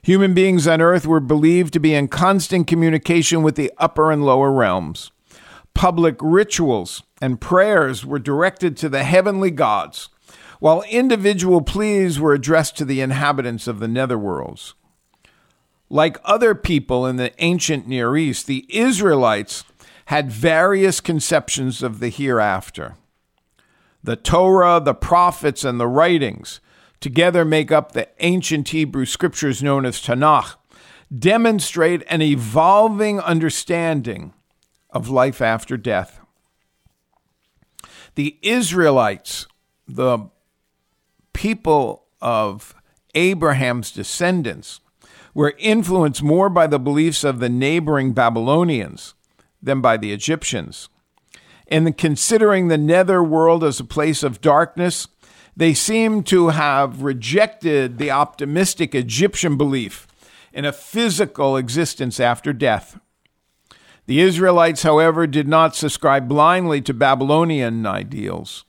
Human 0.04 0.36
beings 0.36 0.68
on 0.68 0.82
earth 0.82 1.08
were 1.08 1.20
believed 1.20 1.74
to 1.74 1.80
be 1.80 1.96
in 1.96 2.10
constant 2.10 2.68
communication 2.68 3.42
with 3.42 3.56
the 3.56 3.72
upper 3.80 4.12
and 4.12 4.24
lower 4.24 4.52
realms. 4.52 5.10
Public 5.74 6.18
rituals 6.22 7.02
and 7.20 7.42
prayers 7.42 8.06
were 8.06 8.20
directed 8.20 8.78
to 8.78 8.88
the 8.88 9.04
heavenly 9.04 9.50
gods, 9.50 10.10
while 10.64 10.82
individual 10.84 11.62
pleas 11.62 12.22
were 12.22 12.34
addressed 12.34 12.78
to 12.78 12.86
the 12.86 13.02
inhabitants 13.02 13.68
of 13.68 13.80
the 13.80 13.86
netherworlds. 13.86 14.72
Like 15.90 16.18
other 16.24 16.56
people 16.56 17.06
in 17.06 17.18
the 17.18 17.34
ancient 17.44 17.86
Near 17.86 18.16
East, 18.16 18.48
the 18.48 18.66
Israelites 18.70 19.66
had 20.06 20.32
various 20.32 21.02
conceptions 21.02 21.84
of 21.84 22.00
the 22.00 22.08
hereafter. 22.08 22.96
The 24.06 24.16
Torah, 24.16 24.80
the 24.82 24.94
prophets, 24.94 25.66
and 25.66 25.82
the 25.82 25.88
writings 25.88 26.62
together 27.02 27.44
make 27.44 27.70
up 27.70 27.92
the 27.92 28.08
ancient 28.22 28.70
Hebrew 28.70 29.06
scriptures 29.06 29.62
known 29.62 29.86
as 29.86 30.00
Tanakh, 30.00 30.56
demonstrate 31.14 32.04
an 32.08 32.22
evolving 32.22 33.20
understanding 33.20 34.32
of 34.92 35.10
life 35.10 35.42
after 35.42 35.76
death. 35.76 36.22
The 38.16 38.38
Israelites, 38.42 39.46
the 39.86 40.30
people 41.34 42.06
of 42.22 42.76
Abraham's 43.16 43.92
descendants, 43.92 44.80
were 45.34 45.56
influenced 45.58 46.24
more 46.24 46.50
by 46.50 46.68
the 46.68 46.80
beliefs 46.80 47.24
of 47.24 47.40
the 47.40 47.50
neighboring 47.50 48.14
Babylonians 48.14 49.14
than 49.62 49.82
by 49.82 49.98
the 49.98 50.14
Egyptians. 50.14 50.90
In 51.68 51.92
considering 51.94 52.68
the 52.68 52.78
nether 52.78 53.24
world 53.24 53.64
as 53.64 53.80
a 53.80 53.86
place 53.86 54.22
of 54.22 54.42
darkness, 54.42 55.08
they 55.56 55.74
seem 55.74 56.24
to 56.24 56.50
have 56.50 57.02
rejected 57.02 57.98
the 57.98 58.12
optimistic 58.12 58.94
Egyptian 58.94 59.58
belief 59.58 60.08
in 60.52 60.66
a 60.66 60.74
physical 60.74 61.58
existence 61.58 62.20
after 62.20 62.54
death. 62.54 63.00
The 64.06 64.20
Israelites, 64.20 64.84
however, 64.84 65.26
did 65.26 65.48
not 65.48 65.76
subscribe 65.76 66.28
blindly 66.28 66.82
to 66.82 66.94
Babylonian 66.94 67.86
ideals, 67.86 68.66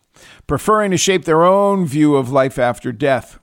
preferring 0.46 0.90
to 0.90 0.96
shape 0.96 1.24
their 1.24 1.44
own 1.44 1.86
view 1.86 2.16
of 2.16 2.30
life 2.30 2.58
after 2.58 2.92
death. 2.92 3.38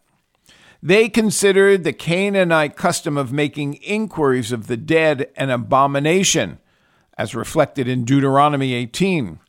They 0.84 1.10
considered 1.10 1.84
the 1.84 1.94
Canaanite 1.94 2.76
custom 2.76 3.18
of 3.18 3.32
making 3.32 3.76
inquiries 3.76 4.52
of 4.52 4.68
the 4.68 4.78
dead 4.78 5.30
an 5.36 5.50
abomination, 5.50 6.60
as 7.18 7.36
reflected 7.36 7.88
in 7.88 8.04
Deuteronomy 8.04 8.74
18, 8.74 9.40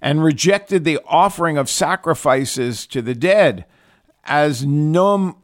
and 0.00 0.24
rejected 0.24 0.84
the 0.84 0.98
offering 1.06 1.58
of 1.58 1.68
sacrifices 1.68 2.86
to 2.86 3.02
the 3.02 3.14
dead, 3.14 3.66
as, 4.24 4.64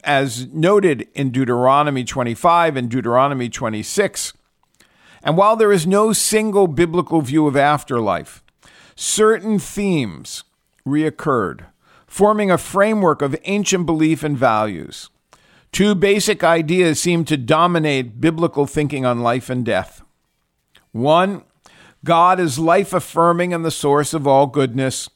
as 0.05 0.47
noted 0.47 1.09
in 1.15 1.31
Deuteronomy 1.31 2.05
25 2.05 2.77
and 2.77 2.89
Deuteronomy 2.89 3.51
26. 3.51 4.33
And 5.23 5.37
while 5.37 5.57
there 5.57 5.73
is 5.73 5.87
no 5.87 6.15
single 6.15 6.67
biblical 6.67 7.21
view 7.21 7.47
of 7.47 7.57
afterlife, 7.57 8.43
certain 8.95 9.59
themes 9.59 10.45
reoccurred, 10.87 11.67
forming 12.07 12.51
a 12.51 12.59
framework 12.59 13.21
of 13.21 13.37
ancient 13.45 13.85
belief 13.85 14.23
and 14.23 14.39
values. 14.39 15.11
Two 15.73 15.95
basic 15.95 16.43
ideas 16.43 17.01
seem 17.01 17.25
to 17.27 17.37
dominate 17.37 18.21
biblical 18.21 18.67
thinking 18.67 19.05
on 19.05 19.21
life 19.21 19.51
and 19.51 19.65
death. 19.65 20.03
One, 20.93 21.45
God 22.05 22.41
is 22.41 22.59
life 22.59 22.93
affirming 22.95 23.53
and 23.53 23.65
the 23.65 23.71
source 23.71 24.15
of 24.15 24.27
all 24.27 24.47
goodness. 24.47 25.11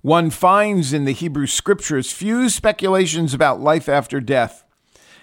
One 0.00 0.30
finds 0.30 0.92
in 0.92 1.04
the 1.04 1.12
Hebrew 1.12 1.46
scriptures 1.46 2.10
few 2.10 2.48
speculations 2.48 3.34
about 3.34 3.60
life 3.60 3.88
after 3.88 4.20
death 4.20 4.64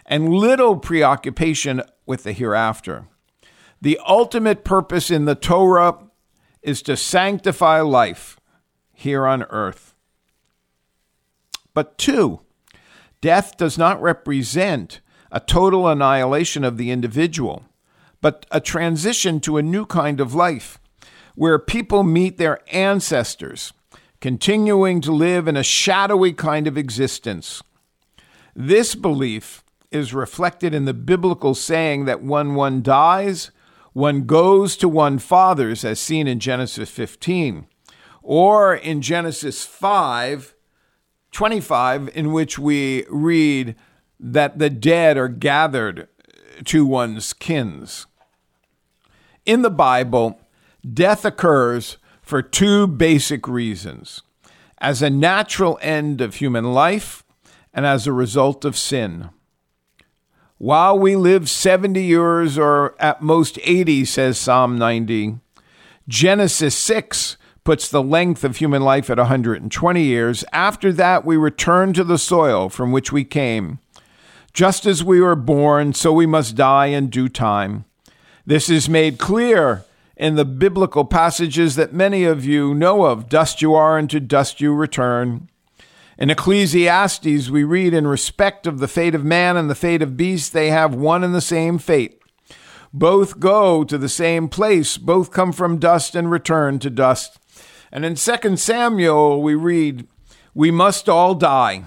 and 0.06 0.30
little 0.34 0.78
preoccupation 0.78 1.82
with 2.06 2.24
the 2.24 2.34
hereafter. 2.34 3.08
The 3.82 4.00
ultimate 4.08 4.64
purpose 4.64 5.10
in 5.10 5.26
the 5.26 5.36
Torah 5.36 5.98
is 6.62 6.82
to 6.84 6.96
sanctify 6.96 7.82
life 7.82 8.40
here 8.96 9.28
on 9.28 9.44
earth. 9.44 9.94
But 11.74 11.98
two, 11.98 12.40
Death 13.26 13.58
does 13.58 13.76
not 13.76 14.00
represent 14.00 15.00
a 15.32 15.40
total 15.40 15.88
annihilation 15.88 16.64
of 16.64 16.78
the 16.78 16.92
individual, 16.92 17.66
but 18.22 18.46
a 18.52 18.62
transition 18.62 19.40
to 19.40 19.58
a 19.58 19.64
new 19.64 19.84
kind 19.86 20.20
of 20.20 20.36
life 20.36 20.80
where 21.34 21.58
people 21.58 22.04
meet 22.04 22.38
their 22.38 22.60
ancestors, 22.72 23.74
continuing 24.22 25.02
to 25.02 25.12
live 25.12 25.48
in 25.48 25.58
a 25.58 25.64
shadowy 25.64 26.34
kind 26.34 26.68
of 26.68 26.78
existence. 26.78 27.64
This 28.56 28.94
belief 28.94 29.64
is 29.90 30.14
reflected 30.14 30.76
in 30.76 30.86
the 30.86 30.94
biblical 30.94 31.56
saying 31.56 32.06
that 32.06 32.22
when 32.22 32.54
one 32.54 32.84
dies, 32.84 33.50
one 33.94 34.26
goes 34.26 34.78
to 34.78 34.88
one 34.88 35.18
father's, 35.18 35.84
as 35.84 36.00
seen 36.00 36.28
in 36.28 36.40
Genesis 36.40 36.92
15, 36.92 37.66
or 38.26 38.76
in 38.76 39.02
Genesis 39.02 39.64
5, 39.64 40.56
25, 41.32 42.10
in 42.16 42.34
which 42.34 42.58
we 42.58 43.06
read 43.08 43.76
that 44.20 44.58
the 44.58 44.70
dead 44.70 45.16
are 45.16 45.28
gathered 45.28 46.08
to 46.64 46.86
one's 46.86 47.34
kins. 47.34 48.08
In 49.46 49.62
the 49.62 49.70
Bible, 49.70 50.40
death 50.92 51.24
occurs 51.24 51.98
for 52.22 52.42
two 52.42 52.88
basic 52.88 53.48
reasons 53.48 54.24
as 54.80 55.04
a 55.04 55.10
natural 55.10 55.78
end 55.82 56.20
of 56.20 56.36
human 56.36 56.74
life 56.74 57.24
and 57.74 57.86
as 57.86 58.08
a 58.08 58.14
result 58.14 58.66
of 58.66 58.76
sin. 58.76 59.30
While 60.58 60.98
we 60.98 61.16
live 61.16 61.48
70 61.48 62.02
years 62.02 62.58
or 62.58 62.96
at 63.00 63.22
most 63.22 63.60
80, 63.62 64.06
says 64.06 64.40
Psalm 64.40 64.78
90, 64.80 65.38
Genesis 66.08 66.76
6 66.76 67.38
puts 67.66 67.90
the 67.90 68.04
length 68.04 68.46
of 68.46 68.58
human 68.58 68.84
life 68.84 69.10
at 69.10 69.18
120 69.18 70.02
years. 70.02 70.46
After 70.54 70.94
that, 70.94 71.26
we 71.26 71.36
return 71.36 71.92
to 71.94 72.04
the 72.04 72.20
soil 72.20 72.70
from 72.70 72.94
which 72.94 73.12
we 73.12 73.26
came. 73.26 73.80
Just 74.54 74.86
as 74.86 75.04
we 75.04 75.20
were 75.20 75.36
born, 75.36 75.94
so 75.94 76.14
we 76.14 76.28
must 76.28 76.56
die 76.56 76.86
in 76.86 77.10
due 77.10 77.28
time. 77.28 77.84
This 78.46 78.70
is 78.70 78.88
made 78.88 79.18
clear 79.18 79.84
in 80.16 80.36
the 80.36 80.46
biblical 80.46 81.04
passages 81.04 81.76
that 81.76 81.92
many 81.92 82.24
of 82.24 82.46
you 82.46 82.74
know 82.74 83.04
of 83.04 83.28
dust 83.28 83.62
you 83.62 83.74
are, 83.74 83.98
and 83.98 84.10
to 84.12 84.20
dust 84.20 84.62
you 84.62 84.74
return. 84.74 85.50
In 86.18 86.30
Ecclesiastes, 86.30 87.50
we 87.50 87.64
read, 87.64 87.94
In 87.94 88.08
respect 88.08 88.68
of 88.68 88.80
the 88.80 88.88
fate 88.88 89.16
of 89.16 89.26
man 89.26 89.58
and 89.58 89.70
the 89.70 89.76
fate 89.76 90.02
of 90.02 90.16
beast, 90.16 90.54
they 90.54 90.70
have 90.70 90.96
one 90.96 91.24
and 91.24 91.34
the 91.34 91.42
same 91.42 91.80
fate. 91.80 92.22
Both 92.94 93.40
go 93.42 93.84
to 93.84 93.98
the 93.98 94.08
same 94.08 94.48
place, 94.48 94.98
both 94.98 95.32
come 95.32 95.52
from 95.52 95.80
dust 95.80 96.16
and 96.16 96.32
return 96.32 96.80
to 96.80 96.90
dust. 96.90 97.40
And 97.96 98.04
in 98.04 98.16
2 98.16 98.58
Samuel, 98.58 99.42
we 99.42 99.56
read, 99.56 100.06
We 100.54 100.70
must 100.70 101.08
all 101.08 101.34
die. 101.34 101.86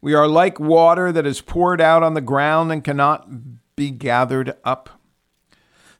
We 0.00 0.14
are 0.14 0.26
like 0.26 0.58
water 0.58 1.12
that 1.12 1.26
is 1.26 1.42
poured 1.42 1.82
out 1.82 2.02
on 2.02 2.14
the 2.14 2.22
ground 2.22 2.72
and 2.72 2.82
cannot 2.82 3.28
be 3.76 3.90
gathered 3.90 4.54
up. 4.64 4.88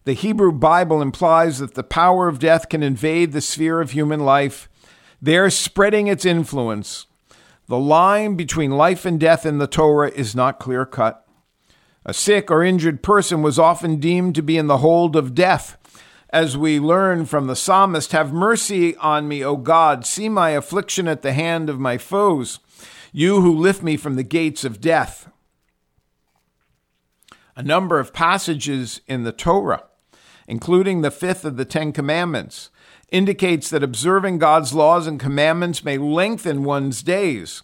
The 0.05 0.15
Hebrew 0.15 0.51
Bible 0.51 1.03
implies 1.03 1.59
that 1.59 1.75
the 1.75 1.83
power 1.83 2.27
of 2.27 2.39
death 2.39 2.71
can 2.71 2.83
invade 2.83 3.33
the 3.33 3.43
sphere 3.43 3.83
of 3.83 3.91
human 3.91 4.21
life, 4.21 4.71
there 5.21 5.51
spreading 5.51 6.07
its 6.07 6.25
influence. 6.25 7.05
The 7.69 7.79
line 7.79 8.37
between 8.37 8.71
life 8.71 9.05
and 9.05 9.21
death 9.21 9.45
in 9.45 9.59
the 9.59 9.67
Torah 9.67 10.11
is 10.11 10.35
not 10.35 10.59
clear 10.59 10.87
cut. 10.87 11.29
A 12.07 12.15
sick 12.15 12.51
or 12.51 12.65
injured 12.65 13.03
person 13.03 13.43
was 13.43 13.59
often 13.59 14.01
deemed 14.01 14.37
to 14.37 14.43
be 14.43 14.57
in 14.57 14.69
the 14.69 14.79
hold 14.79 15.15
of 15.15 15.35
death, 15.35 15.77
as 16.35 16.57
we 16.57 16.81
learn 16.81 17.25
from 17.25 17.47
the 17.47 17.55
psalmist 17.55 18.11
Have 18.11 18.33
mercy 18.33 18.97
on 18.97 19.29
me, 19.29 19.45
O 19.45 19.57
God. 19.57 20.05
See 20.05 20.29
my 20.29 20.51
affliction 20.51 21.07
at 21.07 21.23
the 21.23 21.33
hand 21.33 21.71
of 21.71 21.79
my 21.79 21.97
foes, 21.97 22.59
you 23.13 23.41
who 23.41 23.57
lift 23.57 23.85
me 23.85 23.97
from 23.97 24.17
the 24.17 24.25
gates 24.25 24.65
of 24.65 24.81
death. 24.81 25.31
A 27.55 27.63
number 27.63 28.01
of 28.01 28.13
passages 28.13 29.01
in 29.07 29.23
the 29.23 29.31
Torah, 29.31 29.85
including 30.49 31.03
the 31.03 31.13
fifth 31.13 31.45
of 31.45 31.57
the 31.57 31.65
Ten 31.65 31.93
Commandments, 31.93 32.69
indicates 33.13 33.71
that 33.71 33.85
observing 33.85 34.39
God's 34.39 34.75
laws 34.75 35.07
and 35.07 35.21
commandments 35.21 35.85
may 35.85 35.99
lengthen 35.99 36.65
one's 36.65 37.05
days. 37.05 37.63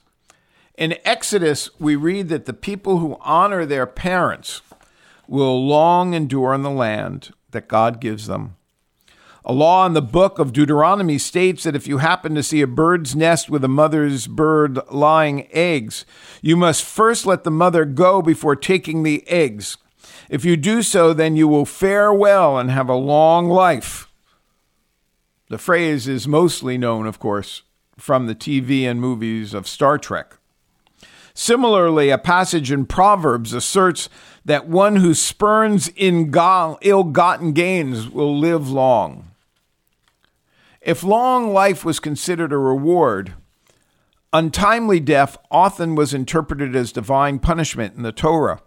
In 0.79 0.97
Exodus, 1.05 1.71
we 1.81 1.97
read 1.97 2.29
that 2.29 2.45
the 2.45 2.53
people 2.53 2.99
who 2.99 3.19
honor 3.23 3.67
their 3.67 3.87
parents 3.87 4.63
will 5.27 5.67
long 5.67 6.15
endure 6.15 6.55
in 6.55 6.63
the 6.63 6.71
land 6.71 7.35
that 7.51 7.67
God 7.67 8.01
gives 8.01 8.29
them. 8.29 8.55
A 9.45 9.55
law 9.55 9.87
in 9.87 9.95
the 9.95 10.03
book 10.03 10.39
of 10.39 10.53
Deuteronomy 10.53 11.17
states 11.17 11.63
that 11.63 11.75
if 11.75 11.87
you 11.87 11.99
happen 11.99 12.35
to 12.35 12.43
see 12.43 12.61
a 12.61 12.67
bird's 12.67 13.17
nest 13.17 13.49
with 13.49 13.65
a 13.65 13.69
mother's 13.69 14.27
bird 14.27 14.79
lying 14.91 15.49
eggs, 15.51 16.05
you 16.43 16.57
must 16.57 16.85
first 16.85 17.25
let 17.25 17.45
the 17.45 17.51
mother 17.51 17.87
go 17.87 18.21
before 18.21 18.55
taking 18.55 19.03
the 19.03 19.27
eggs. 19.29 19.79
If 20.29 20.45
you 20.45 20.57
do 20.57 20.83
so, 20.83 21.15
then 21.15 21.37
you 21.37 21.49
will 21.49 21.65
fare 21.65 22.13
well 22.13 22.59
and 22.59 22.71
have 22.71 22.91
a 22.91 22.95
long 22.95 23.49
life. 23.49 24.09
The 25.49 25.59
phrase 25.59 26.07
is 26.07 26.29
mostly 26.29 26.77
known, 26.77 27.07
of 27.07 27.19
course, 27.19 27.63
from 27.97 28.27
the 28.27 28.35
TV 28.35 28.83
and 28.83 29.01
movies 29.01 29.55
of 29.55 29.67
Star 29.67 29.97
Trek. 29.97 30.37
Similarly, 31.33 32.11
a 32.11 32.19
passage 32.19 32.71
in 32.71 32.85
Proverbs 32.85 33.55
asserts 33.55 34.11
that 34.45 34.69
one 34.69 34.97
who 34.97 35.15
spurns 35.15 35.91
ill 35.97 37.05
gotten 37.05 37.53
gains 37.53 38.09
will 38.11 38.39
live 38.39 38.71
long. 38.71 39.30
If 40.81 41.03
long 41.03 41.53
life 41.53 41.85
was 41.85 42.01
considered 42.01 42.53
a 42.53 42.59
reward, 42.59 43.35
untimely 44.33 44.99
death 44.99 45.37
often 45.51 45.95
was 45.95 46.15
interpreted 46.15 46.75
as 46.75 46.93
divine 46.93 47.39
punishment 47.39 47.97
in 47.97 48.03
the 48.03 48.13
Torah. 48.13 48.63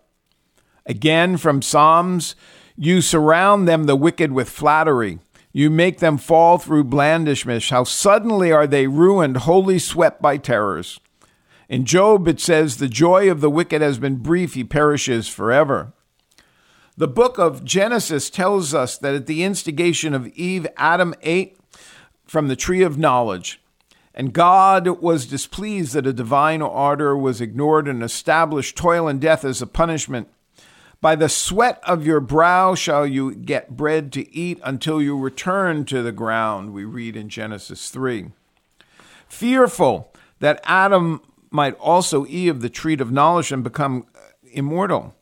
Again, 0.85 1.37
from 1.37 1.61
Psalms, 1.61 2.35
you 2.75 3.01
surround 3.01 3.67
them, 3.67 3.85
the 3.85 3.95
wicked, 3.95 4.31
with 4.31 4.49
flattery. 4.49 5.19
You 5.51 5.69
make 5.69 5.99
them 5.99 6.17
fall 6.17 6.57
through 6.57 6.85
blandishments. 6.85 7.69
How 7.69 7.83
suddenly 7.83 8.51
are 8.51 8.67
they 8.67 8.87
ruined, 8.87 9.37
wholly 9.37 9.79
swept 9.79 10.21
by 10.21 10.37
terrors. 10.37 10.99
In 11.69 11.85
Job, 11.85 12.27
it 12.27 12.39
says, 12.39 12.77
The 12.77 12.87
joy 12.87 13.31
of 13.31 13.41
the 13.41 13.49
wicked 13.49 13.81
has 13.81 13.97
been 13.97 14.17
brief, 14.17 14.53
he 14.53 14.63
perishes 14.63 15.27
forever. 15.27 15.93
The 16.95 17.07
book 17.07 17.39
of 17.39 17.63
Genesis 17.63 18.29
tells 18.29 18.73
us 18.73 18.97
that 18.99 19.15
at 19.15 19.25
the 19.25 19.43
instigation 19.43 20.13
of 20.13 20.27
Eve, 20.27 20.67
Adam 20.77 21.15
ate 21.23 21.57
from 22.33 22.47
the 22.47 22.55
tree 22.55 22.81
of 22.81 22.97
knowledge. 22.97 23.61
And 24.15 24.33
God 24.33 24.87
was 25.03 25.27
displeased 25.27 25.93
that 25.93 26.07
a 26.07 26.13
divine 26.13 26.63
order 26.63 27.15
was 27.15 27.39
ignored 27.39 27.87
and 27.87 28.01
established 28.01 28.75
toil 28.75 29.07
and 29.07 29.21
death 29.21 29.45
as 29.45 29.61
a 29.61 29.67
punishment. 29.67 30.29
By 30.99 31.15
the 31.15 31.29
sweat 31.29 31.79
of 31.83 32.07
your 32.07 32.19
brow 32.19 32.73
shall 32.73 33.05
you 33.05 33.35
get 33.35 33.77
bread 33.77 34.11
to 34.13 34.35
eat 34.35 34.59
until 34.63 34.99
you 34.99 35.15
return 35.15 35.85
to 35.85 36.01
the 36.01 36.11
ground, 36.11 36.73
we 36.73 36.85
read 36.85 37.15
in 37.15 37.29
Genesis 37.29 37.91
3. 37.91 38.31
Fearful 39.27 40.11
that 40.39 40.59
Adam 40.63 41.21
might 41.51 41.75
also 41.75 42.25
eat 42.27 42.47
of 42.47 42.61
the 42.61 42.69
tree 42.69 42.97
of 42.97 43.11
knowledge 43.11 43.51
and 43.51 43.63
become 43.63 44.07
uh, 44.15 44.21
immortal. 44.51 45.13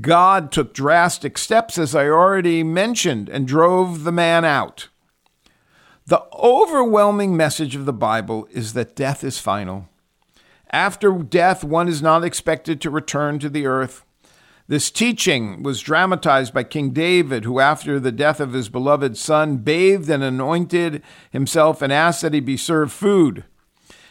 God 0.00 0.50
took 0.50 0.74
drastic 0.74 1.38
steps, 1.38 1.78
as 1.78 1.94
I 1.94 2.08
already 2.08 2.64
mentioned, 2.64 3.28
and 3.28 3.46
drove 3.46 4.02
the 4.02 4.10
man 4.10 4.44
out. 4.44 4.88
The 6.10 6.26
overwhelming 6.34 7.36
message 7.36 7.76
of 7.76 7.84
the 7.86 7.92
Bible 7.92 8.48
is 8.50 8.72
that 8.72 8.96
death 8.96 9.22
is 9.22 9.38
final. 9.38 9.88
After 10.72 11.12
death, 11.12 11.62
one 11.62 11.86
is 11.86 12.02
not 12.02 12.24
expected 12.24 12.80
to 12.80 12.90
return 12.90 13.38
to 13.38 13.48
the 13.48 13.68
earth. 13.68 14.04
This 14.66 14.90
teaching 14.90 15.62
was 15.62 15.80
dramatized 15.80 16.52
by 16.52 16.64
King 16.64 16.90
David, 16.90 17.44
who, 17.44 17.60
after 17.60 18.00
the 18.00 18.10
death 18.10 18.40
of 18.40 18.54
his 18.54 18.68
beloved 18.68 19.16
son, 19.16 19.58
bathed 19.58 20.10
and 20.10 20.24
anointed 20.24 21.00
himself 21.30 21.80
and 21.80 21.92
asked 21.92 22.22
that 22.22 22.34
he 22.34 22.40
be 22.40 22.56
served 22.56 22.90
food. 22.90 23.44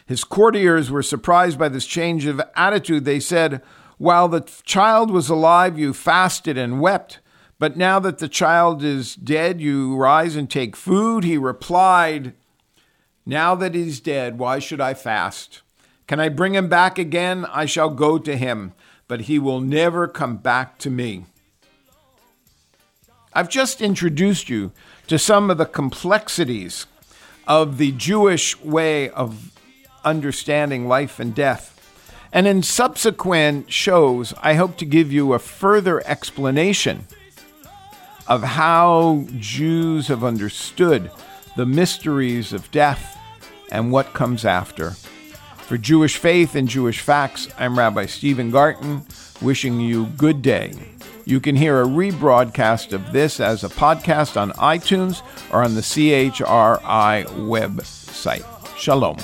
His 0.06 0.24
courtiers 0.24 0.90
were 0.90 1.02
surprised 1.02 1.58
by 1.58 1.68
this 1.68 1.84
change 1.84 2.24
of 2.24 2.40
attitude. 2.56 3.04
They 3.04 3.20
said, 3.20 3.60
While 3.98 4.28
the 4.28 4.40
child 4.64 5.10
was 5.10 5.28
alive, 5.28 5.78
you 5.78 5.92
fasted 5.92 6.56
and 6.56 6.80
wept. 6.80 7.18
But 7.60 7.76
now 7.76 7.98
that 8.00 8.18
the 8.18 8.28
child 8.28 8.82
is 8.82 9.14
dead, 9.14 9.60
you 9.60 9.94
rise 9.94 10.34
and 10.34 10.48
take 10.48 10.74
food. 10.74 11.24
He 11.24 11.36
replied, 11.36 12.32
Now 13.26 13.54
that 13.54 13.74
he's 13.74 14.00
dead, 14.00 14.38
why 14.38 14.58
should 14.58 14.80
I 14.80 14.94
fast? 14.94 15.60
Can 16.06 16.18
I 16.18 16.30
bring 16.30 16.54
him 16.54 16.70
back 16.70 16.98
again? 16.98 17.44
I 17.44 17.66
shall 17.66 17.90
go 17.90 18.16
to 18.16 18.34
him, 18.34 18.72
but 19.08 19.22
he 19.22 19.38
will 19.38 19.60
never 19.60 20.08
come 20.08 20.38
back 20.38 20.78
to 20.78 20.88
me. 20.88 21.26
I've 23.34 23.50
just 23.50 23.82
introduced 23.82 24.48
you 24.48 24.72
to 25.08 25.18
some 25.18 25.50
of 25.50 25.58
the 25.58 25.66
complexities 25.66 26.86
of 27.46 27.76
the 27.76 27.92
Jewish 27.92 28.58
way 28.62 29.10
of 29.10 29.52
understanding 30.02 30.88
life 30.88 31.20
and 31.20 31.34
death. 31.34 31.76
And 32.32 32.46
in 32.46 32.62
subsequent 32.62 33.70
shows, 33.70 34.32
I 34.40 34.54
hope 34.54 34.78
to 34.78 34.86
give 34.86 35.12
you 35.12 35.34
a 35.34 35.38
further 35.38 36.02
explanation 36.06 37.06
of 38.30 38.44
how 38.44 39.24
Jews 39.38 40.06
have 40.06 40.22
understood 40.22 41.10
the 41.56 41.66
mysteries 41.66 42.52
of 42.52 42.70
death 42.70 43.18
and 43.72 43.90
what 43.90 44.14
comes 44.14 44.44
after. 44.44 44.92
For 45.66 45.76
Jewish 45.76 46.16
Faith 46.16 46.54
and 46.54 46.68
Jewish 46.68 47.00
Facts, 47.00 47.48
I'm 47.58 47.76
Rabbi 47.76 48.06
Stephen 48.06 48.52
Garten, 48.52 49.02
wishing 49.42 49.80
you 49.80 50.06
good 50.16 50.42
day. 50.42 50.72
You 51.24 51.40
can 51.40 51.56
hear 51.56 51.82
a 51.82 51.86
rebroadcast 51.86 52.92
of 52.92 53.12
this 53.12 53.40
as 53.40 53.64
a 53.64 53.68
podcast 53.68 54.40
on 54.40 54.52
iTunes 54.52 55.22
or 55.52 55.64
on 55.64 55.74
the 55.74 55.80
CHRI 55.80 57.24
website. 57.26 58.46
Shalom. 58.76 59.16